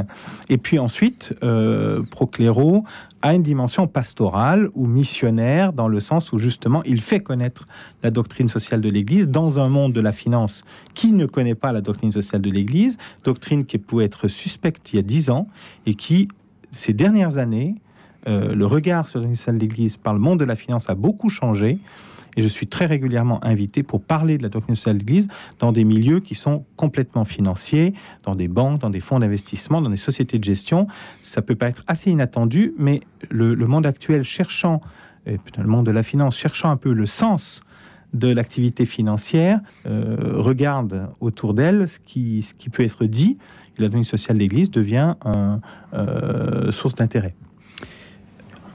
Et 0.50 0.58
puis 0.58 0.79
ensuite, 0.79 1.34
euh, 1.43 2.03
Procléro 2.10 2.84
a 3.22 3.34
une 3.34 3.43
dimension 3.43 3.88
pastorale 3.88 4.70
ou 4.74 4.88
missionnaire 4.88 5.74
dans 5.74 5.88
le 5.88 6.00
sens 6.00 6.31
où 6.31 6.39
justement 6.39 6.84
il 6.84 7.01
fait 7.01 7.20
connaître 7.20 7.67
la 8.03 8.12
doctrine 8.12 8.48
sociale 8.48 8.81
de 8.81 8.89
l'Église 8.89 9.29
dans 9.29 9.60
un 9.60 9.70
monde 9.70 9.93
de 9.93 10.01
la 10.01 10.12
finance 10.12 10.63
qui 10.93 11.12
ne 11.12 11.25
connaît 11.25 11.55
pas 11.55 11.72
la 11.72 11.81
doctrine 11.81 12.12
sociale 12.12 12.41
de 12.41 12.50
l'Église, 12.50 12.98
doctrine 13.24 13.65
qui 13.65 13.77
pouvait 13.77 14.05
être 14.05 14.27
suspecte 14.27 14.93
il 14.93 14.96
y 14.96 15.00
a 15.00 15.03
dix 15.03 15.29
ans 15.29 15.48
et 15.86 15.93
qui, 15.93 16.27
ces 16.72 16.93
dernières 16.93 17.38
années, 17.38 17.75
euh, 18.27 18.53
le 18.53 18.65
regard 18.65 19.08
sur 19.08 19.20
la 19.20 19.24
doctrine 19.24 19.36
sociale 19.36 19.58
de 19.58 19.62
l'Église 19.62 19.98
par 19.98 20.13
le 20.13 20.20
monde 20.20 20.39
de 20.39 20.46
la 20.46 20.55
finance 20.55 20.89
a 20.89 20.96
beaucoup 20.96 21.29
changé 21.29 21.79
et 22.38 22.41
je 22.41 22.47
suis 22.47 22.67
très 22.67 22.85
régulièrement 22.85 23.43
invité 23.43 23.83
pour 23.83 24.01
parler 24.01 24.38
de 24.38 24.43
la 24.43 24.50
doctrine 24.50 24.75
sociale 24.75 24.95
de 24.95 25.00
l'Église 25.00 25.27
dans 25.59 25.71
des 25.71 25.83
milieux 25.83 26.19
qui 26.19 26.35
sont 26.35 26.65
complètement 26.75 27.25
financiers, 27.25 27.93
dans 28.23 28.35
des 28.35 28.47
banques, 28.47 28.81
dans 28.81 28.89
des 28.89 29.01
fonds 29.01 29.19
d'investissement, 29.19 29.81
dans 29.81 29.89
des 29.89 29.97
sociétés 29.97 30.39
de 30.39 30.43
gestion. 30.43 30.88
Ça 31.21 31.41
peut 31.41 31.55
pas 31.55 31.67
être 31.67 31.83
assez 31.88 32.09
inattendu, 32.09 32.73
mais 32.77 33.01
le, 33.29 33.55
monde 33.65 33.85
actuel 33.85 34.23
cherchant, 34.23 34.81
et 35.25 35.38
le 35.57 35.67
monde 35.67 35.85
de 35.85 35.91
la 35.91 36.03
finance 36.03 36.38
cherchant 36.38 36.71
un 36.71 36.77
peu 36.77 36.93
le 36.93 37.05
sens 37.05 37.61
de 38.13 38.27
l'activité 38.27 38.85
financière 38.85 39.61
euh, 39.85 40.33
regarde 40.35 41.09
autour 41.21 41.53
d'elle 41.53 41.88
ce 41.88 42.00
qui, 42.00 42.45
peut 42.71 42.83
être 42.83 43.05
dit. 43.05 43.38
Et 43.77 43.81
la 43.81 43.88
doctrine 43.88 44.03
sociale 44.03 44.38
de 44.38 44.41
l'Église 44.41 44.69
devient 44.69 45.15
une 45.23 45.61
euh, 45.93 46.71
source 46.71 46.95
d'intérêt. 46.95 47.35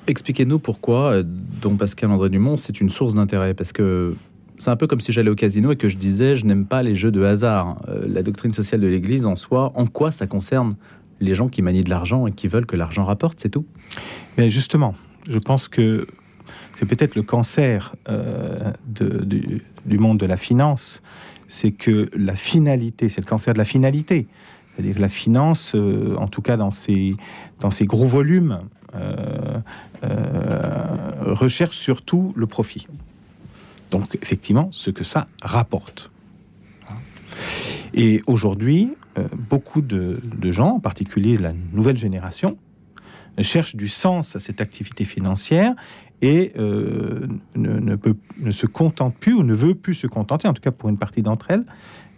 Expliquez-nous 0.08 0.60
pourquoi, 0.60 1.12
euh, 1.12 1.22
dont 1.24 1.76
Pascal 1.76 2.10
André 2.10 2.28
Dumont, 2.28 2.56
c'est 2.56 2.80
une 2.80 2.90
source 2.90 3.14
d'intérêt. 3.14 3.54
Parce 3.54 3.72
que 3.72 4.14
c'est 4.58 4.70
un 4.70 4.76
peu 4.76 4.86
comme 4.86 5.00
si 5.00 5.12
j'allais 5.12 5.30
au 5.30 5.34
casino 5.34 5.72
et 5.72 5.76
que 5.76 5.88
je 5.88 5.96
disais 5.96 6.36
je 6.36 6.46
n'aime 6.46 6.64
pas 6.64 6.82
les 6.82 6.94
jeux 6.94 7.10
de 7.10 7.24
hasard. 7.24 7.82
Euh, 7.88 8.04
la 8.06 8.22
doctrine 8.22 8.52
sociale 8.52 8.80
de 8.80 8.86
l'Église 8.86 9.26
en 9.26 9.36
soi, 9.36 9.72
en 9.74 9.86
quoi 9.86 10.10
ça 10.10 10.26
concerne 10.26 10.76
les 11.20 11.34
gens 11.34 11.48
qui 11.48 11.62
manient 11.62 11.82
de 11.82 11.90
l'argent 11.90 12.26
et 12.26 12.32
qui 12.32 12.46
veulent 12.46 12.66
que 12.66 12.76
l'argent 12.76 13.04
rapporte, 13.04 13.40
c'est 13.40 13.48
tout 13.48 13.66
Mais 14.38 14.50
justement, 14.50 14.94
je 15.28 15.38
pense 15.38 15.66
que 15.66 16.06
c'est 16.76 16.86
peut-être 16.86 17.16
le 17.16 17.22
cancer 17.22 17.96
euh, 18.08 18.70
du, 18.86 19.98
monde 19.98 20.18
de 20.18 20.26
la 20.26 20.36
finance, 20.36 21.02
c'est 21.48 21.72
que 21.72 22.10
la 22.14 22.36
finalité, 22.36 23.08
c'est 23.08 23.22
le 23.22 23.26
cancer 23.26 23.54
de 23.54 23.58
la 23.58 23.64
finalité. 23.64 24.26
C'est-à-dire 24.74 24.96
que 24.96 25.00
la 25.00 25.08
finance, 25.08 25.74
en 25.74 26.28
tout 26.28 26.42
cas 26.42 26.58
dans 26.58 26.68
dans 27.60 27.70
ses 27.70 27.86
gros 27.86 28.04
volumes, 28.04 28.60
recherche 31.22 31.76
surtout 31.76 32.32
le 32.36 32.46
profit. 32.46 32.86
Donc 33.90 34.16
effectivement, 34.22 34.68
ce 34.72 34.90
que 34.90 35.04
ça 35.04 35.28
rapporte. 35.42 36.10
Et 37.94 38.20
aujourd'hui, 38.26 38.90
beaucoup 39.50 39.80
de, 39.80 40.20
gens, 40.50 40.76
en 40.76 40.80
particulier 40.80 41.36
la 41.36 41.52
nouvelle 41.72 41.96
génération, 41.96 42.58
cherchent 43.40 43.76
du 43.76 43.88
sens 43.88 44.36
à 44.36 44.38
cette 44.38 44.60
activité 44.60 45.04
financière 45.04 45.74
et 46.22 46.52
euh, 46.58 47.26
ne, 47.54 47.96
peut, 47.96 48.16
ne 48.38 48.50
se 48.50 48.66
contente 48.66 49.14
plus 49.16 49.34
ou 49.34 49.42
ne 49.42 49.54
veut 49.54 49.74
plus 49.74 49.94
se 49.94 50.06
contenter, 50.06 50.48
en 50.48 50.54
tout 50.54 50.62
cas 50.62 50.70
pour 50.70 50.88
une 50.88 50.98
partie 50.98 51.22
d'entre 51.22 51.50
elles, 51.50 51.64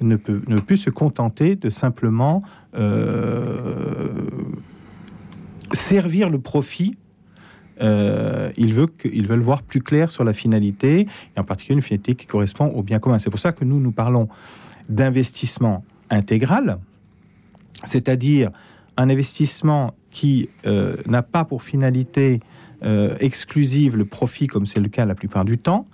ne 0.01 0.17
peut 0.17 0.43
ne 0.47 0.59
plus 0.61 0.77
se 0.77 0.91
contenter 0.91 1.57
de 1.57 1.69
simplement 1.71 2.43
euh, 2.75 4.31
servir 5.73 6.31
le 6.31 6.39
profit. 6.39 6.97
Euh, 7.81 8.51
ils, 8.57 8.75
veulent 8.75 8.89
ils 9.05 9.27
veulent 9.27 9.41
voir 9.41 9.63
plus 9.63 9.81
clair 9.81 10.11
sur 10.11 10.25
la 10.25 10.33
finalité, 10.33 11.07
et 11.37 11.41
en 11.41 11.45
particulier 11.45 11.77
une 11.77 11.83
finalité 11.83 12.15
qui 12.15 12.27
correspond 12.27 12.67
au 12.67 12.83
bien 12.83 12.99
commun. 12.99 13.19
C'est 13.19 13.31
pour 13.31 13.39
ça 13.39 13.53
que 13.53 13.65
nous, 13.65 13.79
nous 13.79 13.93
parlons 13.93 14.29
d'investissement 14.89 15.85
intégral, 16.11 16.79
c'est-à-dire 17.85 18.51
un 18.97 19.11
investissement 19.11 19.95
qui 20.11 20.49
n'a 20.65 21.23
pas 21.23 21.45
pour 21.45 21.63
finalité 21.63 22.41
euh, 22.85 23.17
exclusive 23.19 23.97
le 23.97 24.05
profit, 24.05 24.47
comme 24.47 24.65
c'est 24.65 24.79
le 24.79 24.89
cas 24.89 25.05
la 25.05 25.17
plupart 25.17 25.45
du 25.45 25.59
temps, 25.59 25.89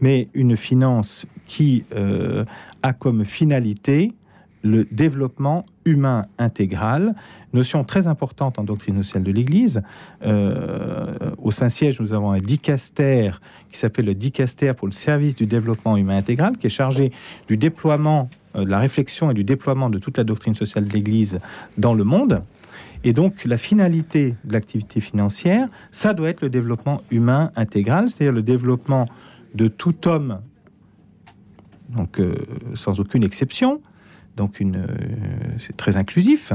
mais 0.00 0.28
une 0.34 0.54
finance 0.56 1.24
qui 1.46 1.84
euh, 1.94 2.44
a 2.82 2.92
comme 2.92 3.24
finalité 3.24 4.12
le 4.62 4.84
développement 4.90 5.64
humain 5.86 6.26
intégral, 6.36 7.14
notion 7.54 7.84
très 7.84 8.06
importante 8.06 8.58
en 8.58 8.64
doctrine 8.64 9.02
sociale 9.02 9.22
de 9.22 9.32
l'Église. 9.32 9.82
Euh, 10.24 11.14
au 11.38 11.50
Saint-Siège, 11.50 12.00
nous 12.00 12.12
avons 12.12 12.32
un 12.32 12.38
dicaster 12.38 13.30
qui 13.70 13.78
s'appelle 13.78 14.04
le 14.04 14.14
dicaster 14.14 14.74
pour 14.74 14.88
le 14.88 14.92
service 14.92 15.36
du 15.36 15.46
développement 15.46 15.96
humain 15.96 16.18
intégral, 16.18 16.58
qui 16.58 16.66
est 16.66 16.70
chargé 16.70 17.12
du 17.48 17.56
déploiement, 17.56 18.28
de 18.54 18.64
la 18.64 18.78
réflexion 18.78 19.30
et 19.30 19.34
du 19.34 19.44
déploiement 19.44 19.88
de 19.88 19.98
toute 19.98 20.18
la 20.18 20.24
doctrine 20.24 20.54
sociale 20.54 20.86
de 20.86 20.92
l'Église 20.92 21.38
dans 21.78 21.94
le 21.94 22.04
monde. 22.04 22.42
Et 23.04 23.12
donc, 23.12 23.44
la 23.44 23.58
finalité 23.58 24.34
de 24.44 24.52
l'activité 24.52 25.00
financière, 25.00 25.68
ça 25.90 26.12
doit 26.12 26.28
être 26.28 26.40
le 26.40 26.50
développement 26.50 27.02
humain 27.10 27.52
intégral, 27.54 28.10
c'est-à-dire 28.10 28.32
le 28.32 28.42
développement 28.42 29.08
de 29.54 29.68
tout 29.68 30.08
homme, 30.08 30.40
donc 31.90 32.18
euh, 32.18 32.34
sans 32.74 32.98
aucune 33.00 33.22
exception, 33.22 33.80
donc 34.36 34.60
une, 34.60 34.76
euh, 34.76 34.86
c'est 35.58 35.76
très 35.76 35.96
inclusif, 35.96 36.52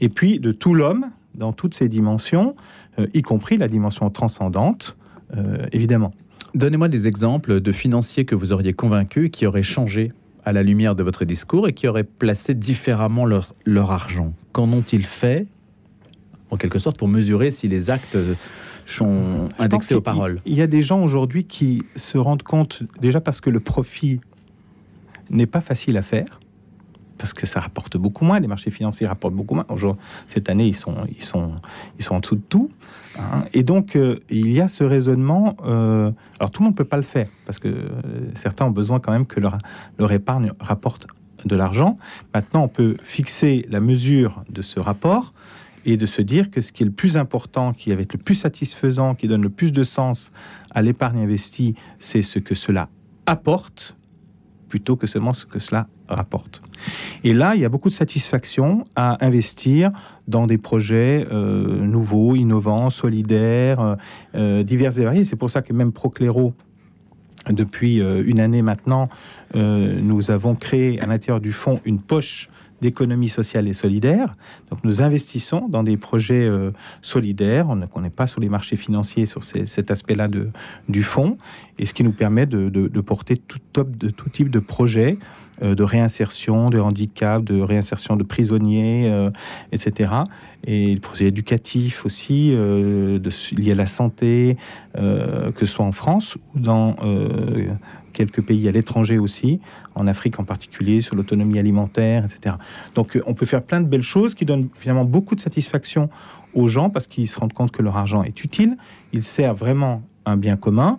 et 0.00 0.08
puis 0.08 0.40
de 0.40 0.52
tout 0.52 0.74
l'homme 0.74 1.06
dans 1.34 1.52
toutes 1.52 1.74
ses 1.74 1.88
dimensions, 1.88 2.56
euh, 2.98 3.06
y 3.14 3.22
compris 3.22 3.56
la 3.56 3.68
dimension 3.68 4.08
transcendante, 4.10 4.96
évidemment. 5.72 6.14
Donnez-moi 6.54 6.88
des 6.88 7.06
exemples 7.06 7.60
de 7.60 7.72
financiers 7.72 8.24
que 8.24 8.34
vous 8.34 8.50
auriez 8.52 8.72
convaincus 8.72 9.28
qui 9.30 9.44
auraient 9.44 9.62
changé 9.62 10.10
à 10.46 10.52
la 10.52 10.62
lumière 10.62 10.94
de 10.94 11.02
votre 11.02 11.26
discours 11.26 11.68
et 11.68 11.74
qui 11.74 11.86
auraient 11.86 12.02
placé 12.02 12.54
différemment 12.54 13.26
leur, 13.26 13.54
leur 13.66 13.90
argent. 13.90 14.32
Qu'en 14.52 14.72
ont-ils 14.72 15.04
fait 15.04 15.46
en 16.50 16.56
quelque 16.56 16.78
sorte, 16.78 16.98
pour 16.98 17.08
mesurer 17.08 17.50
si 17.50 17.68
les 17.68 17.90
actes 17.90 18.16
sont 18.86 19.48
indexés 19.58 19.94
aux 19.94 20.00
paroles? 20.00 20.40
Il 20.46 20.54
y 20.54 20.62
a 20.62 20.66
des 20.66 20.82
gens 20.82 21.02
aujourd'hui 21.02 21.44
qui 21.44 21.82
se 21.94 22.18
rendent 22.18 22.42
compte, 22.42 22.82
déjà 23.00 23.20
parce 23.20 23.40
que 23.40 23.50
le 23.50 23.60
profit 23.60 24.20
n'est 25.30 25.46
pas 25.46 25.60
facile 25.60 25.96
à 25.96 26.02
faire, 26.02 26.40
parce 27.18 27.32
que 27.32 27.46
ça 27.46 27.60
rapporte 27.60 27.96
beaucoup 27.96 28.24
moins, 28.24 28.40
les 28.40 28.46
marchés 28.46 28.70
financiers 28.70 29.06
rapportent 29.06 29.34
beaucoup 29.34 29.54
moins. 29.54 29.66
Cette 30.26 30.48
année, 30.48 30.66
ils 30.66 30.76
sont, 30.76 30.94
ils 31.16 31.22
sont, 31.22 31.52
ils 31.98 32.04
sont 32.04 32.14
en 32.14 32.20
dessous 32.20 32.36
de 32.36 32.42
tout. 32.48 32.70
Hein. 33.18 33.44
Et 33.52 33.62
donc, 33.62 33.96
euh, 33.96 34.20
il 34.30 34.50
y 34.50 34.60
a 34.60 34.68
ce 34.68 34.84
raisonnement. 34.84 35.56
Euh, 35.64 36.10
alors, 36.38 36.50
tout 36.50 36.62
le 36.62 36.66
monde 36.66 36.74
ne 36.74 36.78
peut 36.78 36.84
pas 36.84 36.96
le 36.96 37.02
faire, 37.02 37.28
parce 37.44 37.58
que 37.58 37.68
euh, 37.68 37.90
certains 38.34 38.66
ont 38.66 38.70
besoin 38.70 39.00
quand 39.00 39.12
même 39.12 39.26
que 39.26 39.40
leur, 39.40 39.58
leur 39.98 40.12
épargne 40.12 40.52
rapporte 40.60 41.06
de 41.44 41.56
l'argent. 41.56 41.96
Maintenant, 42.34 42.64
on 42.64 42.68
peut 42.68 42.96
fixer 43.02 43.66
la 43.68 43.80
mesure 43.80 44.42
de 44.48 44.62
ce 44.62 44.80
rapport 44.80 45.32
et 45.84 45.96
de 45.96 46.06
se 46.06 46.22
dire 46.22 46.50
que 46.50 46.60
ce 46.60 46.72
qui 46.72 46.82
est 46.82 46.86
le 46.86 46.92
plus 46.92 47.16
important, 47.16 47.72
qui 47.72 47.94
va 47.94 48.00
être 48.00 48.12
le 48.12 48.18
plus 48.18 48.34
satisfaisant, 48.34 49.14
qui 49.14 49.28
donne 49.28 49.42
le 49.42 49.48
plus 49.48 49.72
de 49.72 49.82
sens 49.82 50.32
à 50.72 50.82
l'épargne 50.82 51.20
investie, 51.20 51.74
c'est 51.98 52.22
ce 52.22 52.38
que 52.38 52.54
cela 52.54 52.88
apporte 53.26 53.97
plutôt 54.68 54.96
que 54.96 55.06
seulement 55.06 55.32
ce 55.32 55.46
que 55.46 55.58
cela 55.58 55.88
rapporte. 56.08 56.62
Et 57.24 57.32
là, 57.32 57.54
il 57.54 57.60
y 57.60 57.64
a 57.64 57.68
beaucoup 57.68 57.88
de 57.88 57.94
satisfaction 57.94 58.84
à 58.96 59.24
investir 59.24 59.90
dans 60.26 60.46
des 60.46 60.58
projets 60.58 61.26
euh, 61.30 61.84
nouveaux, 61.84 62.36
innovants, 62.36 62.90
solidaires, 62.90 63.80
euh, 63.80 63.96
euh, 64.34 64.62
divers 64.62 64.98
et 64.98 65.04
variés. 65.04 65.24
C'est 65.24 65.36
pour 65.36 65.50
ça 65.50 65.62
que 65.62 65.72
même 65.72 65.92
Procléro, 65.92 66.52
depuis 67.48 67.96
une 67.96 68.40
année 68.40 68.60
maintenant, 68.60 69.08
nous 69.54 70.30
avons 70.30 70.54
créé 70.54 71.00
à 71.00 71.06
l'intérieur 71.06 71.40
du 71.40 71.52
fonds 71.52 71.80
une 71.86 71.98
poche 71.98 72.50
d'économie 72.80 73.28
sociale 73.28 73.68
et 73.68 73.72
solidaire. 73.72 74.32
Donc 74.70 74.84
nous 74.84 75.02
investissons 75.02 75.68
dans 75.68 75.82
des 75.82 75.96
projets 75.96 76.46
euh, 76.46 76.70
solidaires. 77.02 77.68
On 77.68 78.00
n'est 78.00 78.10
pas 78.10 78.26
sur 78.26 78.40
les 78.40 78.48
marchés 78.48 78.76
financiers 78.76 79.26
sur 79.26 79.44
cet 79.44 79.90
aspect-là 79.90 80.28
du 80.88 81.02
fonds, 81.02 81.38
et 81.78 81.86
ce 81.86 81.94
qui 81.94 82.04
nous 82.04 82.12
permet 82.12 82.46
de, 82.46 83.00
porter 83.00 83.36
tout, 83.36 83.58
type 84.32 84.50
de 84.50 84.58
projets 84.58 85.18
euh, 85.62 85.74
de 85.74 85.82
réinsertion, 85.82 86.70
de 86.70 86.78
handicap, 86.78 87.42
de 87.42 87.60
réinsertion 87.60 88.16
de 88.16 88.22
prisonniers, 88.22 89.10
euh, 89.10 89.30
etc. 89.72 90.10
Et 90.64 90.94
des 90.94 91.00
projets 91.00 91.26
éducatifs 91.26 92.04
aussi, 92.04 92.50
de, 92.50 93.30
liés 93.56 93.72
à 93.72 93.76
la 93.76 93.86
santé, 93.86 94.56
que 94.94 95.60
ce 95.60 95.66
soit 95.66 95.84
en 95.84 95.92
France 95.92 96.36
ou 96.54 96.58
dans 96.58 96.96
quelques 98.18 98.42
pays 98.42 98.66
à 98.68 98.72
l'étranger 98.72 99.16
aussi, 99.16 99.60
en 99.94 100.08
Afrique 100.08 100.40
en 100.40 100.44
particulier, 100.44 101.02
sur 101.02 101.14
l'autonomie 101.14 101.58
alimentaire, 101.60 102.24
etc. 102.24 102.56
Donc 102.96 103.16
euh, 103.16 103.22
on 103.26 103.34
peut 103.34 103.46
faire 103.46 103.62
plein 103.62 103.80
de 103.80 103.86
belles 103.86 104.02
choses 104.02 104.34
qui 104.34 104.44
donnent 104.44 104.68
finalement 104.74 105.04
beaucoup 105.04 105.36
de 105.36 105.40
satisfaction 105.40 106.10
aux 106.52 106.68
gens 106.68 106.90
parce 106.90 107.06
qu'ils 107.06 107.28
se 107.28 107.38
rendent 107.38 107.52
compte 107.52 107.70
que 107.70 107.80
leur 107.80 107.96
argent 107.96 108.24
est 108.24 108.42
utile, 108.42 108.76
il 109.12 109.22
sert 109.22 109.54
vraiment 109.54 110.02
un 110.26 110.36
bien 110.36 110.56
commun, 110.56 110.98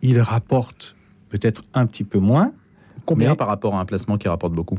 il 0.00 0.20
rapporte 0.20 0.96
peut-être 1.28 1.64
un 1.74 1.84
petit 1.84 2.04
peu 2.04 2.18
moins. 2.18 2.52
Combien 3.04 3.36
par 3.36 3.48
rapport 3.48 3.74
à 3.74 3.80
un 3.80 3.84
placement 3.84 4.16
qui 4.16 4.28
rapporte 4.28 4.54
beaucoup? 4.54 4.78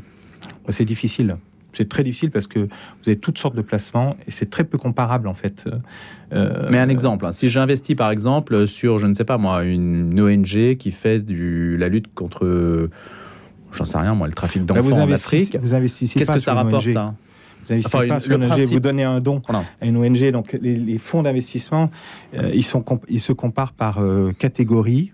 C'est 0.69 0.85
difficile. 0.85 1.37
C'est 1.75 1.89
très 1.89 2.03
difficile 2.03 2.31
parce 2.31 2.47
que 2.47 2.59
vous 2.59 3.07
avez 3.07 3.17
toutes 3.17 3.37
sortes 3.37 3.55
de 3.55 3.61
placements 3.61 4.15
et 4.27 4.31
c'est 4.31 4.49
très 4.49 4.63
peu 4.63 4.77
comparable 4.77 5.27
en 5.27 5.33
fait. 5.33 5.65
Euh, 6.33 6.67
Mais 6.69 6.79
un 6.79 6.89
exemple, 6.89 7.25
hein. 7.25 7.31
si 7.31 7.49
j'investis 7.49 7.95
par 7.95 8.11
exemple 8.11 8.67
sur, 8.67 8.97
je 8.99 9.07
ne 9.07 9.13
sais 9.13 9.25
pas 9.25 9.37
moi, 9.37 9.63
une 9.63 10.19
ONG 10.19 10.75
qui 10.77 10.91
fait 10.91 11.19
du, 11.19 11.77
la 11.77 11.89
lutte 11.89 12.13
contre, 12.13 12.89
j'en 13.73 13.85
sais 13.85 13.97
rien 13.97 14.15
moi, 14.15 14.27
le 14.27 14.33
trafic 14.33 14.65
d'enfants 14.65 15.01
en 15.01 15.11
Afrique, 15.11 15.57
vous 15.61 15.73
investissez 15.73 16.19
qu'est-ce 16.19 16.31
que 16.31 16.39
ça 16.39 16.53
rapporte 16.53 16.91
ça? 16.91 17.13
Vous 17.65 17.73
investissez 17.73 18.07
pas 18.07 18.19
sur 18.19 18.35
une 18.35 18.51
ONG, 18.51 18.59
vous 18.61 18.79
donnez 18.79 19.03
un 19.03 19.19
don 19.19 19.41
à 19.49 19.85
une 19.85 19.97
ONG. 19.97 20.31
Donc 20.31 20.57
les, 20.61 20.97
fonds 20.97 21.23
d'investissement, 21.23 21.89
euh, 22.35 22.51
ils, 22.53 22.63
sont, 22.63 22.83
ils 23.09 23.21
se 23.21 23.33
comparent 23.33 23.73
par 23.73 23.99
euh, 23.99 24.31
catégorie 24.37 25.11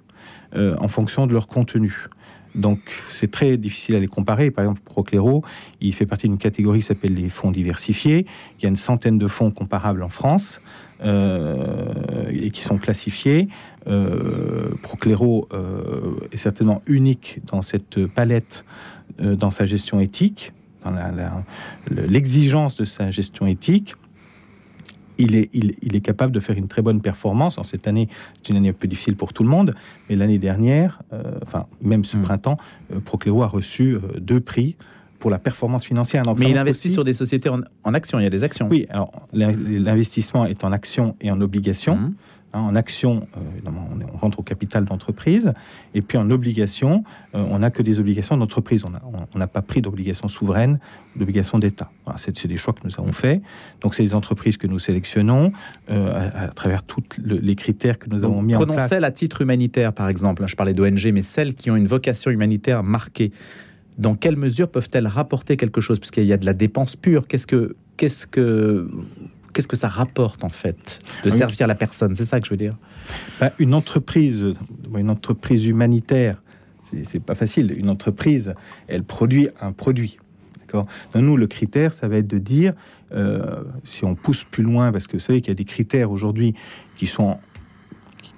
en 0.53 0.89
fonction 0.89 1.27
de 1.27 1.33
leur 1.33 1.47
contenu. 1.47 2.07
Donc 2.55 2.79
c'est 3.09 3.31
très 3.31 3.57
difficile 3.57 3.95
à 3.95 3.99
les 3.99 4.07
comparer. 4.07 4.51
Par 4.51 4.65
exemple, 4.65 4.81
Procléro, 4.83 5.43
il 5.79 5.93
fait 5.93 6.05
partie 6.05 6.27
d'une 6.27 6.37
catégorie 6.37 6.79
qui 6.79 6.85
s'appelle 6.85 7.13
les 7.13 7.29
fonds 7.29 7.51
diversifiés. 7.51 8.25
Il 8.59 8.63
y 8.63 8.65
a 8.65 8.69
une 8.69 8.75
centaine 8.75 9.17
de 9.17 9.27
fonds 9.27 9.51
comparables 9.51 10.03
en 10.03 10.09
France 10.09 10.61
euh, 11.03 12.25
et 12.29 12.51
qui 12.51 12.61
sont 12.63 12.77
classifiés. 12.77 13.47
Euh, 13.87 14.75
Procléro 14.81 15.47
euh, 15.53 16.27
est 16.31 16.37
certainement 16.37 16.81
unique 16.85 17.39
dans 17.45 17.61
cette 17.61 18.05
palette, 18.05 18.65
dans 19.19 19.51
sa 19.51 19.65
gestion 19.65 19.99
éthique, 19.99 20.53
dans 20.83 20.93
l'exigence 21.89 22.75
de 22.75 22.85
sa 22.85 23.11
gestion 23.11 23.45
éthique 23.45 23.95
il 25.17 25.35
est, 25.35 25.49
il, 25.53 25.95
est, 25.95 26.01
capable 26.01 26.31
de 26.31 26.39
faire 26.39 26.57
une 26.57 26.67
très 26.67 26.81
bonne 26.81 27.01
performance. 27.01 27.57
En 27.57 27.63
cette 27.63 27.87
année, 27.87 28.07
c'est 28.37 28.49
une 28.49 28.57
année 28.57 28.69
un 28.69 28.73
peu 28.73 28.87
difficile 28.87 29.15
pour 29.15 29.33
tout 29.33 29.43
le 29.43 29.49
monde, 29.49 29.73
mais 30.09 30.15
l'année 30.15 30.39
dernière, 30.39 31.01
euh, 31.13 31.23
enfin 31.43 31.67
même 31.81 32.03
ce 32.03 32.17
hmm. 32.17 32.23
printemps, 32.23 32.57
euh, 32.91 32.99
Procléo 32.99 33.43
a 33.43 33.47
reçu 33.47 33.95
euh, 33.95 33.99
deux 34.19 34.39
prix 34.39 34.75
pour 35.19 35.29
la 35.29 35.37
performance 35.37 35.85
financière. 35.85 36.23
mais 36.39 36.49
il 36.49 36.57
investit 36.57 36.89
sur 36.89 37.03
des 37.03 37.13
sociétés 37.13 37.49
en, 37.49 37.59
en 37.83 37.93
actions, 37.93 38.19
il 38.19 38.23
y 38.23 38.27
a 38.27 38.31
des 38.31 38.43
actions. 38.43 38.67
Oui, 38.71 38.87
alors 38.89 39.11
l'investissement 39.33 40.45
est 40.45 40.63
en 40.63 40.71
actions 40.71 41.15
et 41.21 41.29
en 41.29 41.39
obligations. 41.41 41.95
Hmm. 41.95 42.13
Hein, 42.53 42.59
en 42.59 42.75
action, 42.75 43.27
euh, 43.37 43.69
on 44.13 44.17
rentre 44.17 44.39
au 44.39 44.43
capital 44.43 44.83
d'entreprise, 44.83 45.53
et 45.93 46.01
puis 46.01 46.17
en 46.17 46.29
obligation, 46.29 47.05
euh, 47.33 47.45
on 47.49 47.59
n'a 47.59 47.71
que 47.71 47.81
des 47.81 47.99
obligations 47.99 48.35
d'entreprise. 48.35 48.83
On 49.33 49.39
n'a 49.39 49.47
pas 49.47 49.61
pris 49.61 49.81
d'obligations 49.81 50.27
souveraines, 50.27 50.79
d'obligations 51.15 51.59
d'État. 51.59 51.89
c'est 52.17 52.47
des 52.47 52.57
choix 52.57 52.73
que 52.73 52.81
nous 52.83 52.93
avons 52.99 53.13
faits. 53.13 53.41
Donc, 53.79 53.95
c'est 53.95 54.03
des 54.03 54.15
entreprises 54.15 54.57
que 54.57 54.67
nous 54.67 54.79
sélectionnons 54.79 55.53
euh, 55.89 56.29
à, 56.35 56.49
travers 56.49 56.83
tous 56.83 57.01
les 57.23 57.55
critères 57.55 57.97
que 57.97 58.09
nous 58.09 58.25
avons 58.25 58.41
mis 58.41 58.53
en 58.53 58.59
place. 58.59 58.67
Prenons 58.67 58.87
celles 58.87 59.05
à 59.05 59.11
titre 59.11 59.41
humanitaire, 59.41 59.93
par 59.93 60.09
exemple. 60.09 60.45
Je 60.45 60.55
parlais 60.57 60.73
d'ONG, 60.73 61.09
mais 61.13 61.21
celles 61.21 61.53
qui 61.53 61.71
ont 61.71 61.77
une 61.77 61.87
vocation 61.87 62.31
humanitaire 62.31 62.83
marquée. 62.83 63.31
Dans 63.97 64.15
quelle 64.15 64.35
mesure 64.35 64.69
peuvent-elles 64.69 65.07
rapporter 65.07 65.55
quelque 65.55 65.79
chose? 65.79 65.99
Puisqu'il 65.99 66.25
y 66.25 66.33
a 66.33 66.37
de 66.37 66.45
la 66.45 66.53
dépense 66.53 66.97
pure. 66.97 67.27
Qu'est-ce 67.27 67.47
que, 67.47 67.77
qu'est-ce 67.95 68.27
que 68.27 68.89
qu'est-ce 69.53 69.67
que 69.67 69.77
ça 69.77 69.87
rapporte 69.87 70.43
en 70.43 70.49
fait 70.49 70.99
de 71.23 71.29
servir 71.29 71.67
la 71.67 71.75
personne? 71.75 72.15
C'est 72.15 72.25
ça 72.25 72.39
que 72.39 72.45
je 72.45 72.51
veux 72.51 72.57
dire. 72.57 72.75
Bah, 73.39 73.51
une 73.59 73.73
entreprise, 73.73 74.45
une 74.95 75.09
entreprise 75.09 75.65
humanitaire, 75.65 76.41
c'est 77.03 77.23
pas 77.23 77.35
facile. 77.35 77.73
Une 77.77 77.89
entreprise, 77.89 78.51
elle 78.87 79.03
produit 79.03 79.49
un 79.61 79.71
produit. 79.71 80.17
Dans 81.11 81.21
nous, 81.21 81.37
le 81.37 81.47
critère, 81.47 81.93
ça 81.93 82.07
va 82.07 82.17
être 82.17 82.27
de 82.27 82.37
dire, 82.37 82.73
euh, 83.11 83.63
si 83.83 84.05
on 84.05 84.15
pousse 84.15 84.43
plus 84.43 84.63
loin, 84.63 84.91
parce 84.91 85.07
que 85.07 85.13
vous 85.13 85.19
savez 85.19 85.41
qu'il 85.41 85.49
y 85.49 85.51
a 85.51 85.55
des 85.55 85.65
critères 85.65 86.11
aujourd'hui 86.11 86.53
qui 86.95 87.07
sont 87.07 87.37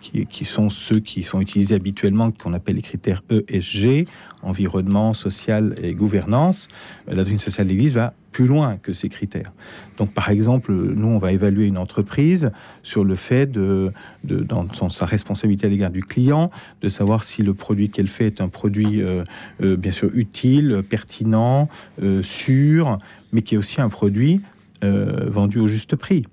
qui, 0.02 0.44
sont 0.44 0.70
ceux 0.70 1.00
qui 1.00 1.24
sont 1.24 1.40
utilisés 1.40 1.76
habituellement, 1.76 2.32
qu'on 2.32 2.52
appelle 2.52 2.76
les 2.76 2.82
critères 2.82 3.24
ESG, 3.48 4.06
environnement, 4.42 5.14
social 5.14 5.76
et 5.82 5.94
gouvernance. 5.94 6.68
La 7.08 7.16
doctrine 7.16 7.40
sociale 7.40 7.68
de 7.68 7.72
l'Église 7.72 7.94
va 7.94 8.14
plus 8.34 8.48
loin 8.48 8.78
que 8.82 8.92
ces 8.92 9.08
critères. 9.08 9.54
Donc, 9.98 10.12
par 10.12 10.30
exemple, 10.30 10.74
nous, 10.74 11.08
on 11.08 11.20
va 11.20 11.32
évaluer 11.32 11.68
une 11.68 11.78
entreprise 11.78 12.52
sur 12.82 13.06
le 13.06 13.16
fait 13.16 13.50
de, 13.50 13.94
dans 14.24 14.90
sa 14.90 15.06
responsabilité 15.06 15.68
à 15.68 15.70
l'égard 15.70 15.92
du 15.92 16.02
client, 16.02 16.52
de 16.82 16.90
savoir 16.90 17.24
si 17.24 17.44
le 17.44 17.54
produit 17.54 17.90
qu'elle 17.90 18.08
fait 18.08 18.26
est 18.26 18.42
un 18.42 18.50
produit, 18.50 19.02
euh, 19.02 19.24
euh, 19.62 19.78
bien 19.78 19.92
sûr, 19.92 20.10
utile, 20.14 20.84
pertinent, 20.90 21.70
euh, 22.02 22.22
sûr, 22.24 22.98
mais 23.32 23.44
qui 23.44 23.56
est 23.56 23.58
aussi 23.58 23.80
un 23.80 23.90
produit 23.90 24.42
vendu 24.82 25.60
au 25.60 25.68
juste 25.68 25.96
prix. 25.96 26.26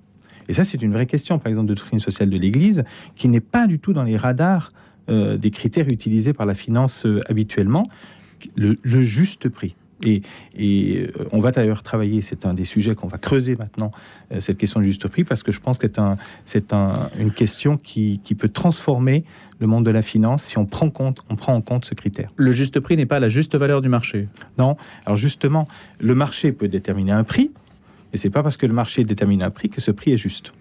Et 0.49 0.53
ça, 0.53 0.65
c'est 0.65 0.81
une 0.81 0.91
vraie 0.91 1.05
question, 1.05 1.39
par 1.39 1.49
exemple, 1.49 1.69
de 1.69 1.73
doctrine 1.73 2.01
sociale 2.01 2.29
de 2.29 2.37
l'Église, 2.37 2.83
qui 3.15 3.29
n'est 3.29 3.39
pas 3.39 3.65
du 3.65 3.79
tout 3.79 3.93
dans 3.93 4.03
les 4.03 4.17
radars 4.17 4.71
des 5.07 5.51
critères 5.51 5.87
utilisés 5.87 6.33
par 6.33 6.45
la 6.45 6.53
finance 6.53 7.07
habituellement, 7.29 7.87
le 8.57 9.01
juste 9.03 9.47
prix. 9.47 9.73
Et, 10.03 10.21
euh, 10.59 11.27
on 11.31 11.39
va 11.39 11.51
d'ailleurs 11.51 11.83
travailler, 11.83 12.21
c'est 12.21 12.45
un 12.45 12.53
des 12.53 12.65
sujets 12.65 12.95
qu'on 12.95 13.07
va 13.07 13.17
creuser 13.17 13.55
maintenant, 13.55 13.91
euh, 14.31 14.39
cette 14.39 14.57
question 14.57 14.79
du 14.79 14.87
juste 14.87 15.07
prix, 15.07 15.23
parce 15.23 15.43
que 15.43 15.51
je 15.51 15.59
pense 15.59 15.77
que 15.77 15.87
c'est 16.45 16.73
une 16.73 17.31
question 17.31 17.77
qui, 17.77 18.19
peut 18.37 18.49
transformer 18.49 19.23
le 19.59 19.67
monde 19.67 19.85
de 19.85 19.91
la 19.91 20.01
finance 20.01 20.43
si 20.43 20.57
on 20.57 20.65
prend, 20.65 20.89
compte, 20.89 21.23
on 21.29 21.35
prend 21.35 21.53
en 21.53 21.61
compte 21.61 21.85
ce 21.85 21.93
critère. 21.93 22.31
Le 22.35 22.51
juste 22.51 22.79
prix 22.79 22.97
n'est 22.97 23.05
pas 23.05 23.19
la 23.19 23.29
juste 23.29 23.55
valeur 23.55 23.81
du 23.81 23.89
marché 23.89 24.27
Non. 24.57 24.77
Alors 25.05 25.17
justement, 25.17 25.67
le 25.99 26.15
marché 26.15 26.51
peut 26.51 26.67
déterminer 26.67 27.11
un 27.11 27.23
prix, 27.23 27.51
mais 28.11 28.17
c'est 28.17 28.29
pas 28.29 28.41
parce 28.41 28.57
que 28.57 28.65
le 28.65 28.73
marché 28.73 29.03
détermine 29.03 29.43
un 29.43 29.51
prix 29.51 29.69
que 29.69 29.81
ce 29.81 29.91
prix 29.91 30.11
est 30.13 30.17
juste. 30.17 30.53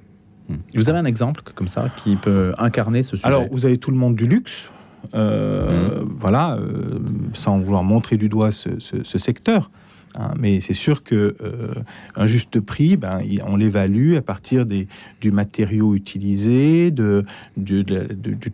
Vous 0.74 0.90
avez 0.90 0.98
un 0.98 1.04
exemple 1.04 1.42
comme 1.54 1.68
ça 1.68 1.88
qui 2.02 2.16
peut 2.16 2.52
incarner 2.58 3.02
ce 3.02 3.16
sujet? 3.16 3.26
Alors, 3.26 3.46
vous 3.50 3.66
avez 3.66 3.78
tout 3.78 3.90
le 3.90 3.96
monde 3.96 4.16
du 4.16 4.26
luxe. 4.26 4.68
Euh, 5.14 6.02
mmh. 6.02 6.16
Voilà, 6.18 6.56
euh, 6.56 6.98
sans 7.32 7.58
vouloir 7.58 7.82
montrer 7.82 8.16
du 8.16 8.28
doigt 8.28 8.50
ce, 8.52 8.78
secteur. 9.04 9.70
Hein, 10.16 10.34
mais 10.36 10.60
c'est 10.60 10.74
sûr 10.74 11.04
que 11.04 11.36
euh, 11.40 11.72
un 12.16 12.26
juste 12.26 12.58
prix, 12.58 12.96
ben, 12.96 13.20
on 13.46 13.56
l'évalue 13.56 14.16
à 14.16 14.22
partir 14.22 14.66
des, 14.66 14.88
du 15.20 15.30
matériau 15.30 15.94
utilisé, 15.94 16.90
de, 16.90 17.24
du 17.56 17.84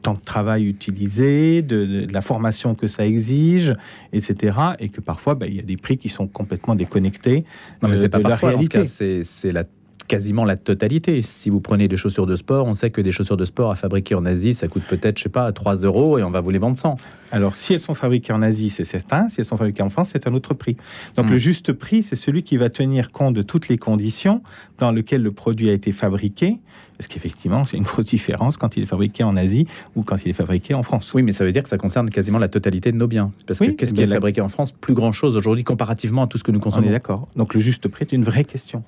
temps 0.01 0.13
de 0.13 0.21
travail 0.21 0.67
utilisé, 0.67 1.63
de, 1.63 2.07
la 2.13 2.21
formation 2.21 2.75
que 2.75 2.87
ça 2.87 3.07
exige, 3.07 3.75
etc. 4.13 4.59
Et 4.81 4.91
que 4.91 5.01
parfois, 5.01 5.35
ben, 5.35 5.47
il 5.47 5.57
y 5.57 5.61
a 5.61 5.63
des 5.63 5.79
prix 5.79 5.97
qui 5.97 6.11
sont 6.11 6.27
complètement 6.27 6.75
déconnectés 6.75 7.45
non, 7.83 7.89
mais 7.89 7.97
c'est 7.97 8.09
pas 8.09 8.19
la 8.19 8.37
réalité. 8.37 8.85
C'est 8.85 9.53
la 9.53 9.65
quasiment 10.07 10.45
la 10.45 10.57
totalité. 10.57 11.23
Si 11.23 11.51
vous 11.51 11.61
prenez 11.61 11.89
des 11.89 11.97
chaussures 11.97 12.27
de 12.27 12.37
sport, 12.37 12.67
on 12.67 12.75
sait 12.75 12.91
que 12.91 13.01
des 13.01 13.13
chaussures 13.13 13.37
de 13.37 13.45
sport 13.45 13.71
à 13.71 13.75
fabriquer 13.75 14.15
en 14.15 14.25
Asie, 14.25 14.55
ça 14.55 14.69
coûte 14.69 14.85
peut-être, 14.89 15.19
je 15.19 15.25
sais 15.25 15.29
pas, 15.29 15.51
3 15.53 15.77
euros 15.77 16.19
et 16.19 16.23
on 16.23 16.31
va 16.31 16.41
vous 16.41 16.51
les 16.51 16.59
vendre 16.59 16.79
100. 16.79 16.97
Alors, 17.33 17.55
si 17.55 17.75
elles 17.75 17.81
sont 17.81 17.95
fabriquées 17.95 18.33
en 18.33 18.43
Asie, 18.43 18.71
c'est 18.71 18.85
certain. 18.85 19.29
Si 19.29 19.41
elles 19.41 19.47
sont 19.47 19.57
fabriquées 19.57 19.83
en 19.83 19.91
France, 19.91 20.11
c'est 20.13 20.27
un 20.27 20.35
autre 20.35 20.55
prix. 20.55 20.77
Donc, 21.17 21.29
le 21.29 21.37
hmm. 21.37 21.41
juste 21.41 21.73
prix, 21.73 22.03
c'est 22.03 22.17
celui 22.17 22.43
qui 22.43 22.57
va 22.57 22.71
tenir 22.71 23.11
compte 23.11 23.35
de 23.35 23.43
toutes 23.43 23.69
les 23.69 23.79
conditions 23.79 24.43
dans 24.79 24.93
lesquelles 24.93 25.23
le 25.23 25.33
produit 25.33 25.71
a 25.71 25.73
été 25.73 25.93
fabriqué. 25.93 26.59
Parce 26.97 27.09
qu'effectivement, 27.09 27.65
c'est 27.65 27.77
une 27.77 27.83
grosse 27.83 28.07
différence 28.07 28.57
quand 28.57 28.77
il 28.77 28.83
est 28.83 28.87
fabriqué 28.87 29.25
en 29.25 29.37
Asie 29.37 29.67
ou 29.97 30.03
quand 30.03 30.25
il 30.25 30.31
est 30.31 30.35
fabriqué 30.35 30.73
en 30.75 30.83
France. 30.83 31.13
Oui, 31.15 31.23
mais 31.23 31.33
ça 31.33 31.45
veut 31.45 31.53
dire 31.53 31.63
que 31.63 31.69
ça 31.69 31.79
concerne 31.79 32.09
quasiment 32.09 32.39
la 32.39 32.49
totalité 32.49 32.93
de 32.93 32.97
nos 32.97 33.07
biens. 33.07 33.33
Parce 33.47 33.59
que 33.59 33.67
qu'est-ce 33.67 33.93
qui 33.93 34.03
est 34.03 34.07
fabriqué 34.07 34.41
en 34.41 34.49
France 34.49 34.73
Plus 34.73 34.95
grand-chose 34.95 35.37
aujourd'hui 35.37 35.65
comparativement 35.65 36.23
à 36.23 36.27
tout 36.27 36.39
ce 36.39 36.45
que 36.45 36.53
nous 36.53 36.61
consommons? 36.61 36.87
On 36.87 36.91
est 36.91 36.93
d'accord. 36.93 37.29
Donc, 37.37 37.55
le 37.55 37.61
juste 37.61 37.89
prix 37.89 38.05
est 38.05 38.13
une 38.13 38.25
vraie 38.25 38.45
question. 38.45 38.83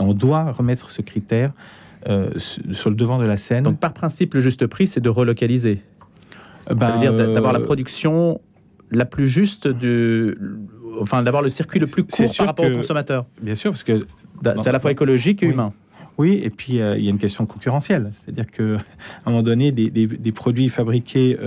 Et 0.00 0.02
on 0.02 0.14
doit 0.14 0.50
remettre 0.52 0.90
ce 0.90 1.02
critère 1.02 1.52
euh, 2.08 2.30
sur 2.38 2.88
le 2.88 2.96
devant 2.96 3.18
de 3.18 3.26
la 3.26 3.36
scène. 3.36 3.62
Donc 3.62 3.78
par 3.78 3.92
principe, 3.92 4.32
le 4.34 4.40
juste 4.40 4.66
prix, 4.66 4.86
c'est 4.86 5.00
de 5.00 5.10
relocaliser. 5.10 5.82
ça 6.66 6.74
veut 6.74 6.98
dire 6.98 7.12
ben, 7.12 7.34
d'avoir 7.34 7.52
la 7.52 7.58
euh, 7.58 7.64
production 7.64 8.40
la 8.90 9.04
plus 9.04 9.28
juste 9.28 9.68
du... 9.68 10.36
Enfin, 11.00 11.22
d'avoir 11.22 11.42
le 11.42 11.50
circuit 11.50 11.78
le 11.78 11.86
plus 11.86 12.04
court 12.04 12.26
par 12.36 12.46
rapport 12.46 12.64
au 12.64 12.70
consommateur. 12.70 13.26
Bien 13.40 13.54
sûr, 13.54 13.72
parce 13.72 13.84
que... 13.84 14.00
C'est 14.56 14.68
à 14.68 14.72
la 14.72 14.80
fois 14.80 14.90
écologique 14.90 15.42
et 15.42 15.46
humain. 15.46 15.74
Oui, 16.16 16.40
et 16.42 16.48
puis 16.48 16.80
euh, 16.80 16.96
il 16.96 17.04
y 17.04 17.08
a 17.08 17.10
une 17.10 17.18
question 17.18 17.44
concurrentielle. 17.44 18.10
C'est-à-dire 18.14 18.46
qu'à 18.46 18.82
un 19.26 19.30
moment 19.30 19.42
donné, 19.42 19.70
des, 19.70 20.32
produits 20.32 20.70
fabriqués 20.70 21.38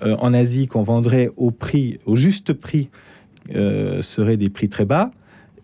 en 0.00 0.34
Asie 0.34 0.68
qu'on 0.68 0.84
vendrait 0.84 1.32
au 1.36 1.50
prix, 1.50 1.98
au 2.06 2.14
juste 2.14 2.52
prix, 2.52 2.90
seraient 3.50 4.36
des 4.36 4.50
prix 4.50 4.68
très 4.68 4.84
bas 4.84 5.10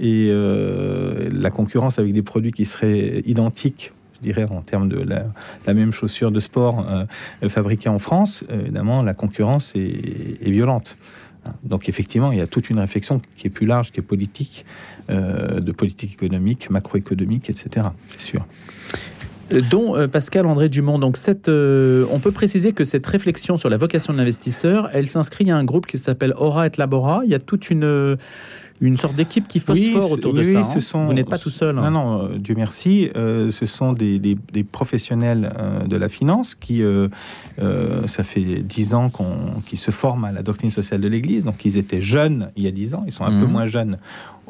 et 0.00 0.30
euh, 0.32 1.28
la 1.30 1.50
concurrence 1.50 1.98
avec 1.98 2.12
des 2.12 2.22
produits 2.22 2.52
qui 2.52 2.64
seraient 2.64 3.22
identiques 3.26 3.92
je 4.16 4.24
dirais, 4.24 4.46
en 4.50 4.60
termes 4.60 4.90
de 4.90 4.98
la, 4.98 5.72
même 5.72 5.92
chaussure 5.92 6.30
de 6.30 6.40
sport 6.40 6.86
euh, 6.86 7.48
fabriquée 7.48 7.88
en 7.88 7.98
France, 7.98 8.44
euh, 8.50 8.60
évidemment, 8.60 9.02
la 9.02 9.14
concurrence 9.14 9.72
est, 9.74 10.50
violente. 10.50 10.98
Donc 11.64 11.88
effectivement, 11.88 12.30
il 12.30 12.38
y 12.38 12.42
a 12.42 12.46
toute 12.46 12.68
une 12.68 12.78
réflexion 12.78 13.22
qui 13.38 13.46
est 13.46 13.50
plus 13.50 13.64
large, 13.64 13.92
qui 13.92 14.00
est 14.00 14.02
politique, 14.02 14.66
de 15.08 15.72
politique 15.72 16.12
économique, 16.12 16.68
macroéconomique, 16.68 17.48
etc. 17.48 17.86
C'est 18.10 18.20
sûr. 18.20 18.46
Dont 19.70 20.06
Pascal 20.06 20.44
André 20.44 20.68
Dumont. 20.68 20.98
Donc 20.98 21.16
cette, 21.16 21.48
on 21.48 22.20
peut 22.20 22.30
préciser 22.30 22.74
que 22.74 22.84
cette 22.84 23.06
réflexion 23.06 23.56
sur 23.56 23.70
la 23.70 23.78
vocation 23.78 24.12
de 24.12 24.18
l'investisseur, 24.18 24.90
elle 24.92 25.08
s'inscrit 25.08 25.50
à 25.50 25.56
un 25.56 25.64
groupe 25.64 25.86
qui 25.86 25.96
s'appelle 25.96 26.34
Aura 26.36 26.66
et 26.66 26.70
Labora. 26.76 27.22
Il 27.24 27.30
y 27.30 27.34
a 27.34 27.40
toute 27.40 27.70
une 27.70 28.18
une 28.80 28.96
sorte 28.96 29.14
d'équipe 29.14 29.46
qui 29.46 29.60
phosphore 29.60 30.10
autour 30.10 30.32
de 30.32 30.42
ça. 30.42 30.64
Ce 30.64 30.96
hein. 30.96 31.02
Vous 31.02 31.12
n'êtes 31.12 31.28
pas 31.28 31.38
tout 31.38 31.50
seul. 31.50 31.78
Hein. 31.78 31.90
Non, 31.90 31.90
non, 31.90 32.24
euh, 32.24 32.38
Dieu 32.38 32.54
merci. 32.56 33.10
Euh, 33.14 33.50
ce 33.50 33.66
sont 33.66 33.92
des, 33.92 34.18
des, 34.18 34.64
professionnels 34.64 35.52
euh, 35.58 35.86
de 35.86 35.96
la 35.96 36.08
finance 36.08 36.54
qui, 36.54 36.82
ça 38.06 38.22
fait 38.22 38.62
dix 38.62 38.94
ans 38.94 39.10
qu'ils 39.66 39.78
se 39.78 39.90
forment 39.90 40.24
à 40.24 40.32
la 40.32 40.42
doctrine 40.42 40.70
sociale 40.70 41.00
de 41.00 41.08
l'Église. 41.08 41.44
Donc, 41.44 41.64
ils 41.64 41.76
étaient 41.76 42.00
jeunes 42.00 42.50
il 42.56 42.64
y 42.64 42.68
a 42.68 42.70
dix 42.70 42.94
ans. 42.94 43.04
Ils 43.06 43.12
sont 43.12 43.24
un 43.24 43.38
peu 43.38 43.46
mhm. 43.46 43.52
moins 43.52 43.66
jeunes 43.66 43.96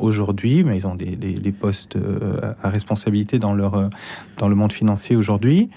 aujourd'hui, 0.00 0.64
mais 0.64 0.78
ils 0.78 0.86
ont 0.86 0.94
des, 0.94 1.52
postes 1.52 1.96
à 2.62 2.68
responsabilité 2.68 3.38
dans, 3.38 3.52
leur, 3.52 3.90
dans 4.38 4.48
le 4.48 4.54
monde 4.54 4.72
financier 4.72 5.16
aujourd'hui. 5.16 5.68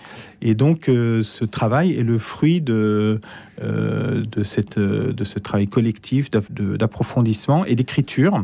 Et 0.42 0.56
donc, 0.56 0.86
ce 0.86 1.46
travail 1.46 1.94
est 1.94 2.04
le 2.04 2.18
fruit 2.18 2.62
de, 2.62 3.20
de, 3.62 4.44
cette, 4.44 4.80
de 4.80 5.24
ce 5.24 5.40
travail 5.40 5.68
collectif 5.68 6.30
d'approfondissement 6.32 7.66
et 7.66 7.76
d'écriture. 7.76 8.44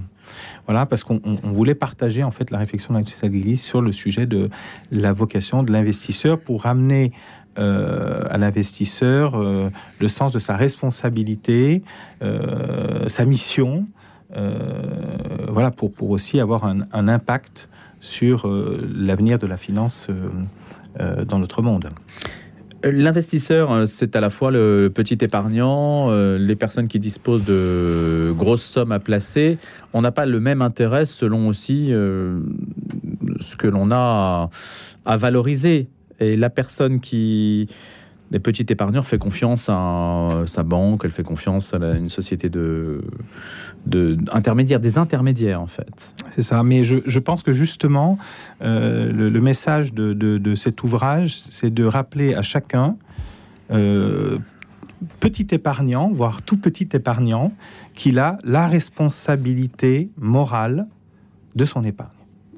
Voilà, 0.68 0.86
parce 0.86 1.04
qu'on 1.04 1.20
voulait 1.44 1.76
partager 1.76 2.24
en 2.24 2.32
fait 2.32 2.52
la 2.52 2.60
réflexion 2.60 2.94
de 2.94 3.04
l'Église 3.24 3.62
sur 3.62 3.82
le 3.82 3.92
sujet 3.92 4.26
de 4.26 4.50
la 4.92 5.14
vocation 5.14 5.64
de 5.64 5.72
l'investisseur 5.72 6.40
pour 6.40 6.64
ramener 6.64 7.12
euh, 7.58 8.24
à 8.30 8.38
l'investisseur 8.38 9.36
euh, 9.36 9.70
le 10.00 10.08
sens 10.08 10.32
de 10.32 10.40
sa 10.40 10.56
responsabilité, 10.56 11.82
euh, 12.22 13.10
sa 13.10 13.26
mission, 13.26 13.88
voilà, 14.32 15.72
pour, 15.72 15.92
pour 15.92 16.10
aussi 16.12 16.40
avoir 16.40 16.66
un, 16.66 16.82
un 16.92 17.08
impact 17.08 17.70
sur 18.00 18.48
l'avenir 18.48 19.40
de 19.40 19.48
la 19.48 19.58
finance 19.58 20.08
dans 20.98 21.40
notre 21.40 21.62
monde. 21.62 21.90
L'investisseur, 22.82 23.72
euh, 23.72 23.86
c'est 23.88 24.16
à 24.16 24.22
la 24.22 24.30
fois 24.30 24.52
le 24.52 24.90
petit 24.94 25.18
épargnant, 25.20 26.12
euh, 26.12 26.38
les 26.38 26.56
personnes 26.56 26.88
qui 26.88 27.00
disposent 27.00 27.44
de 27.44 28.34
grosses 28.38 28.64
sommes 28.64 28.94
à 28.94 29.00
placer. 29.00 29.58
On 29.92 30.02
n'a 30.02 30.12
pas 30.12 30.26
le 30.26 30.40
même 30.40 30.62
intérêt 30.62 31.06
selon 31.06 31.50
aussi 31.50 31.88
euh, 31.92 32.40
ce 33.42 33.58
que 33.58 33.68
l'on 33.68 33.92
a 33.92 34.50
à, 35.06 35.18
valoriser. 35.18 35.90
Et 36.22 36.38
la 36.38 36.50
personne 36.50 37.02
qui 37.02 37.68
les 38.32 38.40
petits 38.40 38.66
épargneurs 38.70 39.08
fait 39.08 39.18
confiance 39.18 39.70
à 39.70 40.30
sa 40.46 40.64
banque, 40.64 41.02
elle 41.04 41.12
fait 41.12 41.24
confiance 41.24 41.74
à 41.74 41.78
une 41.78 42.10
société 42.10 42.50
de, 42.50 43.04
de 43.86 44.16
des 44.16 44.98
intermédiaires 44.98 45.62
en 45.62 45.68
fait. 45.68 46.14
C'est 46.32 46.42
ça, 46.42 46.64
mais 46.64 46.84
je, 46.84 47.20
pense 47.20 47.44
que 47.44 47.54
justement, 47.54 48.18
euh, 48.62 49.12
le, 49.12 49.42
message 49.42 49.94
de, 49.94 50.56
cet 50.56 50.84
ouvrage, 50.84 51.42
c'est 51.50 51.74
de 51.74 51.84
rappeler 51.84 52.36
à 52.36 52.42
chacun, 52.42 52.98
euh, 53.72 54.38
petit 55.20 55.48
épargnant, 55.52 56.10
voire 56.10 56.42
tout 56.42 56.58
petit 56.58 56.90
épargnant, 56.94 57.52
qu'il 57.96 58.20
a 58.20 58.38
la 58.44 58.68
responsabilité 58.68 60.10
morale 60.18 60.88
de 61.56 61.66
son 61.66 61.84
épargne. 61.84 62.10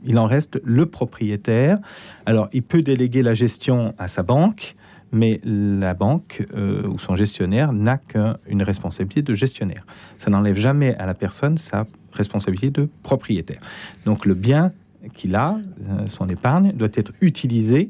Il 0.04 0.18
en 0.18 0.26
reste 0.26 0.60
le 0.64 0.88
propriétaire. 0.88 1.78
Alors, 2.26 2.50
il 2.54 2.64
peut 2.64 2.82
déléguer 2.82 3.22
la 3.22 3.36
gestion 3.36 3.94
à 4.00 4.08
sa 4.08 4.24
banque, 4.24 4.76
mais 5.12 5.42
la 5.44 5.94
banque 5.94 6.46
euh, 6.54 6.88
ou 6.88 7.00
son 7.00 7.16
gestionnaire 7.16 7.74
n'a 7.74 7.98
qu'une 7.98 8.64
responsabilité 8.64 9.22
de 9.22 9.34
gestionnaire. 9.36 9.86
Ça 10.18 10.30
n'enlève 10.30 10.56
jamais 10.56 10.96
à 10.96 11.06
la 11.06 11.14
personne 11.14 11.58
sa 11.58 11.86
responsabilité 12.14 12.70
de 12.70 12.90
propriétaire. 13.04 13.62
Donc 14.06 14.26
le 14.26 14.34
bien 14.34 14.72
qu'il 15.14 15.36
a, 15.36 15.58
euh, 15.90 16.08
son 16.08 16.30
épargne, 16.30 16.74
doit 16.74 16.90
être 16.94 17.12
utilisée 17.22 17.90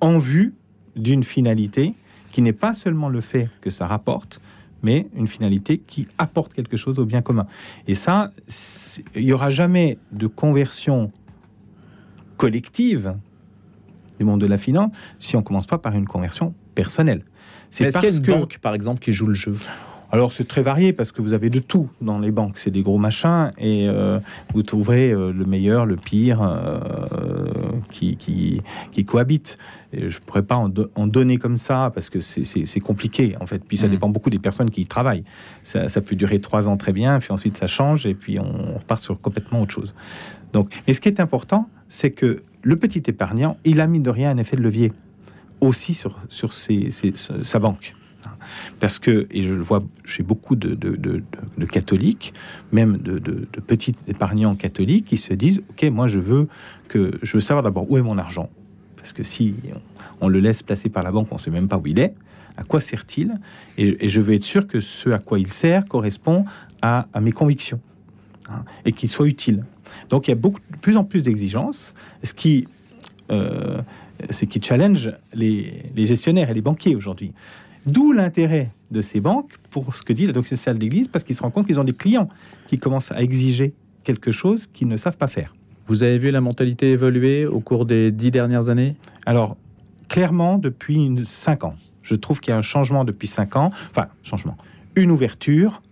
en 0.00 0.18
vue 0.18 0.54
d'une 0.96 1.24
finalité 1.24 1.94
qui 2.30 2.42
n'est 2.42 2.52
pas 2.52 2.74
seulement 2.74 3.08
le 3.08 3.20
fait 3.20 3.48
que 3.60 3.70
ça 3.70 3.86
rapporte, 3.86 4.40
mais 4.82 5.06
une 5.14 5.28
finalité 5.28 5.78
qui 5.78 6.08
apporte 6.18 6.52
quelque 6.52 6.76
chose 6.76 6.98
au 6.98 7.04
bien 7.04 7.22
commun. 7.22 7.46
Et 7.86 7.94
ça, 7.94 8.32
il 9.14 9.24
n'y 9.24 9.32
aura 9.32 9.50
jamais 9.50 9.98
de 10.12 10.26
conversion 10.26 11.12
collective 12.36 13.14
du 14.18 14.24
monde 14.24 14.40
de 14.40 14.46
la 14.46 14.58
finance 14.58 14.92
si 15.18 15.36
on 15.36 15.42
commence 15.42 15.66
pas 15.66 15.78
par 15.78 15.94
une 15.94 16.06
conversion 16.06 16.54
personnelle. 16.74 17.24
C'est 17.70 17.90
parce 17.90 18.04
qu'il 18.04 18.14
y 18.14 18.14
a 18.14 18.16
une 18.16 18.40
banque, 18.40 18.58
par 18.58 18.74
exemple, 18.74 19.00
qui 19.00 19.12
joue 19.12 19.26
le 19.26 19.34
jeu? 19.34 19.56
Alors 20.12 20.30
c'est 20.30 20.46
très 20.46 20.60
varié 20.60 20.92
parce 20.92 21.10
que 21.10 21.22
vous 21.22 21.32
avez 21.32 21.48
de 21.48 21.58
tout 21.58 21.88
dans 22.02 22.18
les 22.18 22.32
banques. 22.32 22.58
C'est 22.58 22.70
des 22.70 22.82
gros 22.82 22.98
machins 22.98 23.50
et 23.56 23.88
euh, 23.88 24.20
vous 24.52 24.62
trouverez 24.62 25.10
euh, 25.10 25.32
le 25.32 25.46
meilleur, 25.46 25.86
le 25.86 25.96
pire 25.96 26.42
euh, 26.42 26.80
qui, 27.90 28.16
qui, 28.18 28.60
qui, 28.92 29.06
cohabitent. 29.06 29.56
Et 29.94 30.10
je 30.10 30.18
ne 30.18 30.22
pourrais 30.22 30.42
pas 30.42 30.56
en, 30.56 31.06
donner 31.06 31.38
comme 31.38 31.56
ça 31.56 31.90
parce 31.94 32.10
que 32.10 32.20
c'est 32.20 32.80
compliqué 32.80 33.36
en 33.40 33.46
fait. 33.46 33.64
Puis 33.66 33.78
ça 33.78 33.86
mmh. 33.86 33.90
dépend 33.90 34.10
beaucoup 34.10 34.28
des 34.28 34.38
personnes 34.38 34.68
qui 34.68 34.82
y 34.82 34.86
travaillent. 34.86 35.24
Ça, 35.62 35.88
ça, 35.88 36.02
peut 36.02 36.14
durer 36.14 36.42
trois 36.42 36.68
ans 36.68 36.76
très 36.76 36.92
bien, 36.92 37.18
puis 37.18 37.32
ensuite 37.32 37.56
ça 37.56 37.66
change 37.66 38.04
et 38.04 38.12
puis 38.12 38.38
on 38.38 38.74
repart 38.78 39.00
sur 39.00 39.18
complètement 39.18 39.62
autre 39.62 39.72
chose. 39.72 39.94
Donc, 40.52 40.82
mais 40.86 40.92
ce 40.92 41.00
qui 41.00 41.08
est 41.08 41.20
important, 41.20 41.70
c'est 41.88 42.10
que 42.10 42.42
le 42.62 42.76
petit 42.76 43.02
épargnant, 43.06 43.56
il 43.64 43.80
a 43.80 43.86
mis 43.86 44.00
de 44.00 44.10
rien 44.10 44.30
un 44.30 44.38
effet 44.38 44.56
de 44.56 44.62
levier 44.62 44.92
aussi 45.60 45.94
sur, 45.94 46.18
sa 47.42 47.58
banque. 47.58 47.94
Parce 48.80 48.98
que, 48.98 49.26
et 49.30 49.42
je 49.42 49.54
le 49.54 49.62
vois 49.62 49.80
chez 50.04 50.22
beaucoup 50.22 50.56
de, 50.56 51.22
catholiques, 51.66 52.34
même 52.72 52.98
de, 52.98 53.18
petits 53.66 53.94
épargnants 54.08 54.54
catholiques, 54.54 55.06
qui 55.06 55.16
se 55.16 55.34
disent 55.34 55.62
Ok, 55.70 55.84
moi 55.84 56.08
je 56.08 56.18
veux, 56.18 56.48
que, 56.88 57.12
je 57.22 57.36
veux 57.36 57.40
savoir 57.40 57.62
d'abord 57.62 57.90
où 57.90 57.96
est 57.96 58.02
mon 58.02 58.18
argent. 58.18 58.50
Parce 58.96 59.12
que 59.12 59.22
si 59.22 59.56
on, 60.20 60.28
le 60.28 60.38
laisse 60.38 60.62
placer 60.62 60.88
par 60.88 61.02
la 61.02 61.10
banque, 61.10 61.28
on 61.30 61.36
ne 61.36 61.40
sait 61.40 61.50
même 61.50 61.68
pas 61.68 61.76
où 61.78 61.86
il 61.86 61.98
est. 61.98 62.14
À 62.56 62.64
quoi 62.64 62.80
sert-il? 62.80 63.40
Et, 63.78 64.08
je 64.08 64.20
veux 64.20 64.34
être 64.34 64.44
sûr 64.44 64.66
que 64.66 64.80
ce 64.80 65.10
à 65.10 65.18
quoi 65.18 65.38
il 65.38 65.48
sert 65.48 65.86
correspond 65.86 66.44
à, 66.82 67.06
mes 67.20 67.32
convictions 67.32 67.80
hein, 68.48 68.64
et 68.84 68.92
qu'il 68.92 69.08
soit 69.08 69.26
utile. 69.26 69.64
Donc 70.10 70.28
il 70.28 70.30
y 70.30 70.32
a 70.32 70.36
beaucoup, 70.36 70.60
de 70.70 70.76
plus 70.76 70.96
en 70.96 71.04
plus 71.04 71.22
d'exigences, 71.22 71.94
ce 72.22 72.34
qui, 72.34 72.68
euh, 73.30 73.80
ce 74.30 74.44
qui 74.44 74.60
challenge 74.62 75.12
les, 75.34 75.84
les 75.94 76.06
gestionnaires 76.06 76.50
et 76.50 76.54
les 76.54 76.62
banquiers 76.62 76.96
aujourd'hui. 76.96 77.32
D'où 77.86 78.12
l'intérêt 78.12 78.70
de 78.90 79.00
ces 79.00 79.20
banques 79.20 79.58
pour 79.70 79.94
ce 79.96 80.02
que 80.02 80.12
dit 80.12 80.26
la 80.26 80.32
doctrine 80.32 80.56
sociale 80.56 80.76
de 80.76 80.80
l'Église, 80.80 81.08
parce 81.08 81.24
qu'ils 81.24 81.34
se 81.34 81.42
rendent 81.42 81.52
compte 81.52 81.66
qu'ils 81.66 81.80
ont 81.80 81.84
des 81.84 81.92
clients 81.92 82.28
qui 82.66 82.78
commencent 82.78 83.10
à 83.10 83.20
exiger 83.20 83.72
quelque 84.04 84.30
chose 84.30 84.66
qu'ils 84.66 84.88
ne 84.88 84.96
savent 84.96 85.16
pas 85.16 85.28
faire. 85.28 85.54
Vous 85.88 86.04
avez 86.04 86.18
vu 86.18 86.30
la 86.30 86.40
mentalité 86.40 86.92
évoluer 86.92 87.44
au 87.44 87.60
cours 87.60 87.86
des 87.86 88.12
dix 88.12 88.30
dernières 88.30 88.68
années? 88.68 88.94
Alors, 89.26 89.56
clairement, 90.08 90.58
depuis 90.58 91.12
cinq 91.24 91.64
ans. 91.64 91.74
Je 92.02 92.14
trouve 92.14 92.40
qu'il 92.40 92.50
y 92.50 92.54
a 92.54 92.56
un 92.56 92.62
changement 92.62 93.04
depuis 93.04 93.26
cinq 93.26 93.56
ans. 93.56 93.70
Enfin, 93.90 94.08
changement. 94.22 94.56
Une 94.94 95.10
ouverture 95.10 95.82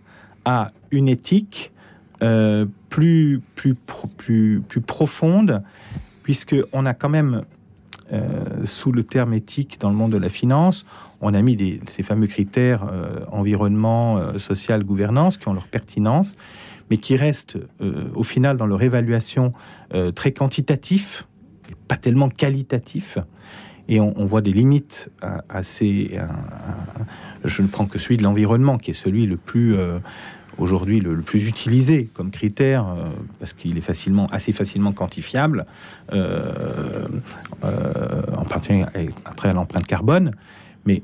à 0.45 0.67
une 0.91 1.09
éthique 1.09 1.71
euh, 2.23 2.67
plus, 2.89 3.41
plus, 3.55 3.73
plus, 4.17 4.61
plus 4.67 4.81
profonde, 4.81 5.63
puisqu'on 6.21 6.85
a 6.85 6.93
quand 6.93 7.09
même, 7.09 7.43
euh, 8.13 8.63
sous 8.63 8.91
le 8.91 9.03
terme 9.03 9.33
éthique 9.33 9.79
dans 9.79 9.89
le 9.89 9.95
monde 9.95 10.11
de 10.11 10.19
la 10.19 10.29
finance, 10.29 10.85
on 11.21 11.33
a 11.33 11.41
mis 11.41 11.79
ces 11.87 12.03
fameux 12.03 12.27
critères 12.27 12.83
euh, 12.91 13.21
environnement, 13.31 14.37
social, 14.37 14.83
gouvernance 14.83 15.37
qui 15.37 15.47
ont 15.47 15.53
leur 15.53 15.67
pertinence, 15.67 16.35
mais 16.91 16.97
qui 16.97 17.15
restent 17.15 17.57
au 18.13 18.23
final 18.23 18.57
dans 18.57 18.67
leur 18.67 18.83
évaluation 18.83 19.53
très 20.13 20.33
quantitatifs, 20.33 21.25
pas 21.87 21.95
tellement 21.95 22.29
qualitatifs. 22.29 23.17
Et 23.87 23.99
on, 23.99 24.25
voit 24.25 24.41
des 24.41 24.51
limites 24.51 25.09
ces. 25.61 26.19
je 27.45 27.61
ne 27.61 27.67
prends 27.67 27.85
que 27.85 27.97
celui 27.97 28.17
de 28.17 28.23
l'environnement, 28.23 28.77
qui 28.77 28.91
est 28.91 28.93
celui 28.93 29.25
le 29.25 29.37
plus 29.37 29.77
aujourd'hui 30.61 30.99
le, 30.99 31.17
plus 31.21 31.47
utilisé 31.47 32.09
comme 32.13 32.31
critère 32.31 32.85
parce 33.39 33.53
qu'il 33.53 33.77
est 33.77 33.81
facilement, 33.81 34.27
assez 34.27 34.53
facilement 34.53 34.91
quantifiable, 34.93 35.65
en 36.11 36.17
particulier 38.47 38.85
après 39.25 39.53
l'empreinte 39.53 39.87
carbone. 39.87 40.31
Mais 40.85 41.03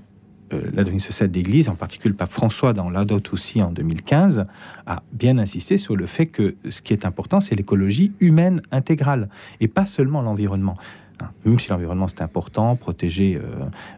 euh, 0.54 0.62
la 0.74 0.84
doctrine 0.84 1.00
sociale 1.00 1.30
d'Église, 1.30 1.68
en 1.68 1.76
particulier 1.76 2.12
le 2.12 2.16
pape 2.16 2.32
François 2.32 2.72
dans 2.72 2.90
l'Adot 2.90 3.22
aussi 3.34 3.62
en 3.62 3.72
2015, 3.72 4.46
a 4.86 5.04
bien 5.12 5.38
insisté 5.38 5.78
sur 5.78 5.96
le 5.96 6.06
fait 6.06 6.28
que 6.28 6.56
ce 6.70 6.82
qui 6.82 6.94
est 6.94 7.06
important, 7.06 7.40
c'est 7.42 7.56
l'écologie 7.56 8.14
humaine 8.22 8.62
intégrale 8.72 9.28
et 9.60 9.68
pas 9.68 9.86
seulement 9.86 10.22
l'environnement. 10.22 10.78
Hein, 11.22 11.30
même 11.46 11.60
si 11.60 11.70
l'environnement 11.70 12.08
c'est 12.08 12.22
important, 12.22 12.76
protéger 12.76 13.36
euh, 13.36 13.42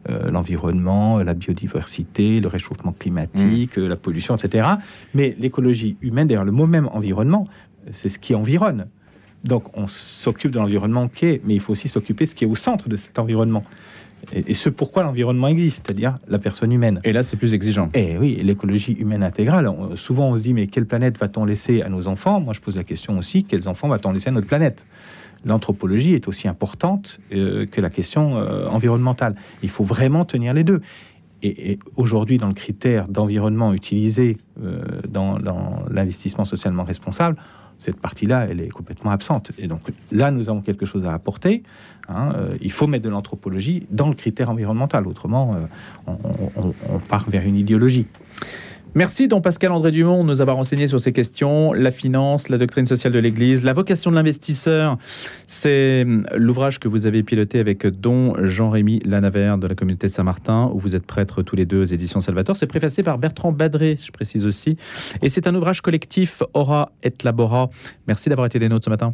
euh, 0.09 0.31
l'environnement, 0.31 1.17
la 1.19 1.33
biodiversité, 1.33 2.39
le 2.39 2.47
réchauffement 2.47 2.93
climatique, 2.93 3.77
mmh. 3.77 3.87
la 3.87 3.97
pollution, 3.97 4.35
etc. 4.35 4.67
Mais 5.13 5.35
l'écologie 5.39 5.97
humaine, 6.01 6.27
d'ailleurs 6.27 6.45
le 6.45 6.51
mot 6.51 6.65
même 6.65 6.87
environnement, 6.93 7.47
c'est 7.91 8.09
ce 8.09 8.19
qui 8.19 8.35
environne. 8.35 8.87
Donc 9.43 9.65
on 9.77 9.87
s'occupe 9.87 10.51
de 10.51 10.59
l'environnement 10.59 11.07
qui 11.07 11.41
mais 11.45 11.55
il 11.55 11.59
faut 11.59 11.73
aussi 11.73 11.89
s'occuper 11.89 12.25
de 12.25 12.29
ce 12.29 12.35
qui 12.35 12.43
est 12.43 12.47
au 12.47 12.55
centre 12.55 12.89
de 12.89 12.95
cet 12.95 13.19
environnement 13.19 13.63
et, 14.33 14.53
ce 14.53 14.69
pourquoi 14.69 15.03
l'environnement 15.03 15.47
existe, 15.47 15.85
c'est-à-dire 15.85 16.17
la 16.27 16.39
personne 16.39 16.71
humaine. 16.71 16.99
Et 17.03 17.13
là, 17.13 17.23
c'est 17.23 17.37
plus 17.37 17.53
exigeant. 17.53 17.89
Et 17.93 18.17
oui, 18.17 18.39
l'écologie 18.43 18.93
humaine 18.93 19.23
intégrale. 19.23 19.69
souvent, 19.95 20.29
on 20.29 20.37
se 20.37 20.41
dit, 20.41 20.53
mais 20.53 20.67
quelle 20.67 20.85
planète 20.85 21.17
va-t-on 21.17 21.45
laisser 21.45 21.81
à 21.81 21.89
nos 21.89 22.07
enfants? 22.07 22.39
Moi, 22.39 22.53
je 22.53 22.59
pose 22.59 22.75
la 22.75 22.83
question 22.83 23.17
aussi, 23.17 23.43
quels 23.43 23.67
enfants 23.67 23.87
va-t-on 23.87 24.11
laisser 24.11 24.29
à 24.29 24.31
notre 24.31 24.47
planète? 24.47 24.85
L'anthropologie 25.45 26.13
est 26.13 26.27
aussi 26.27 26.47
importante 26.47 27.19
euh, 27.33 27.65
que 27.65 27.81
la 27.81 27.89
question 27.89 28.37
euh, 28.37 28.67
environnementale. 28.67 29.35
Il 29.63 29.69
faut 29.69 29.83
vraiment 29.83 30.25
tenir 30.25 30.53
les 30.53 30.63
deux. 30.63 30.81
Et, 31.41 31.79
aujourd'hui, 31.95 32.37
dans 32.37 32.49
le 32.49 32.53
critère 32.53 33.07
d'environnement 33.07 33.73
utilisé 33.73 34.37
euh, 34.61 34.81
dans 35.07 35.37
l'investissement 35.89 36.43
socialement 36.43 36.83
responsable, 36.83 37.37
cette 37.77 37.95
partie-là, 37.95 38.47
elle 38.49 38.59
est 38.59 38.67
complètement 38.67 39.11
absente. 39.11 39.51
Et 39.57 39.67
donc 39.67 39.79
là, 40.11 40.31
nous 40.31 40.49
avons 40.49 40.59
quelque 40.59 40.85
chose 40.85 41.05
à 41.05 41.13
apporter. 41.13 41.63
Hein. 42.09 42.33
Il 42.59 42.73
faut 42.73 42.87
mettre 42.87 43.05
de 43.05 43.09
l'anthropologie 43.09 43.87
dans 43.89 44.09
le 44.09 44.15
critère 44.15 44.49
environnemental. 44.49 45.07
Autrement, 45.07 45.55
on, 46.05 46.99
part 47.07 47.29
vers 47.29 47.43
une 47.43 47.55
idéologie. 47.55 48.05
Merci, 48.95 49.27
don 49.27 49.39
Pascal 49.39 49.71
André 49.71 49.91
Dumont, 49.91 50.23
de 50.23 50.29
nous 50.29 50.41
avoir 50.41 50.57
renseigné 50.57 50.87
sur 50.87 50.99
ces 50.99 51.11
questions. 51.11 51.73
La 51.73 51.91
finance, 51.91 52.49
la 52.49 52.57
doctrine 52.57 52.87
sociale 52.87 53.13
de 53.13 53.19
l'Église, 53.19 53.63
la 53.63 53.73
vocation 53.73 54.09
de 54.09 54.15
l'investisseur. 54.15 54.97
C'est 55.45 56.01
hum, 56.01 56.25
l'ouvrage 56.35 56.79
que 56.79 56.87
vous 56.87 57.05
avez 57.05 57.21
piloté 57.21 57.59
avec 57.59 57.85
don 57.85 58.33
Jean-Rémy 58.43 58.99
Lanavert 59.05 59.59
de 59.59 59.67
la 59.67 59.75
communauté 59.75 60.09
Saint-Martin, 60.09 60.71
où 60.73 60.79
vous 60.79 60.95
êtes 60.95 61.05
prêtre 61.05 61.43
tous 61.43 61.55
les 61.55 61.67
deux 61.67 61.81
aux 61.81 61.83
éditions 61.83 62.19
Salvator. 62.19 62.57
C'est 62.57 62.65
préfacé 62.65 63.03
par 63.03 63.19
Bertrand 63.19 63.51
Badré, 63.51 63.95
je 64.03 64.11
précise 64.11 64.47
aussi. 64.47 64.75
Et 65.21 65.29
c'est 65.29 65.45
un 65.45 65.53
ouvrage 65.53 65.81
collectif, 65.81 66.41
Aura 66.55 66.91
et 67.03 67.13
Labora. 67.23 67.69
Merci 68.07 68.29
d'avoir 68.29 68.47
été 68.47 68.57
des 68.57 68.69
nôtres 68.69 68.85
ce 68.85 68.89
matin. 68.89 69.13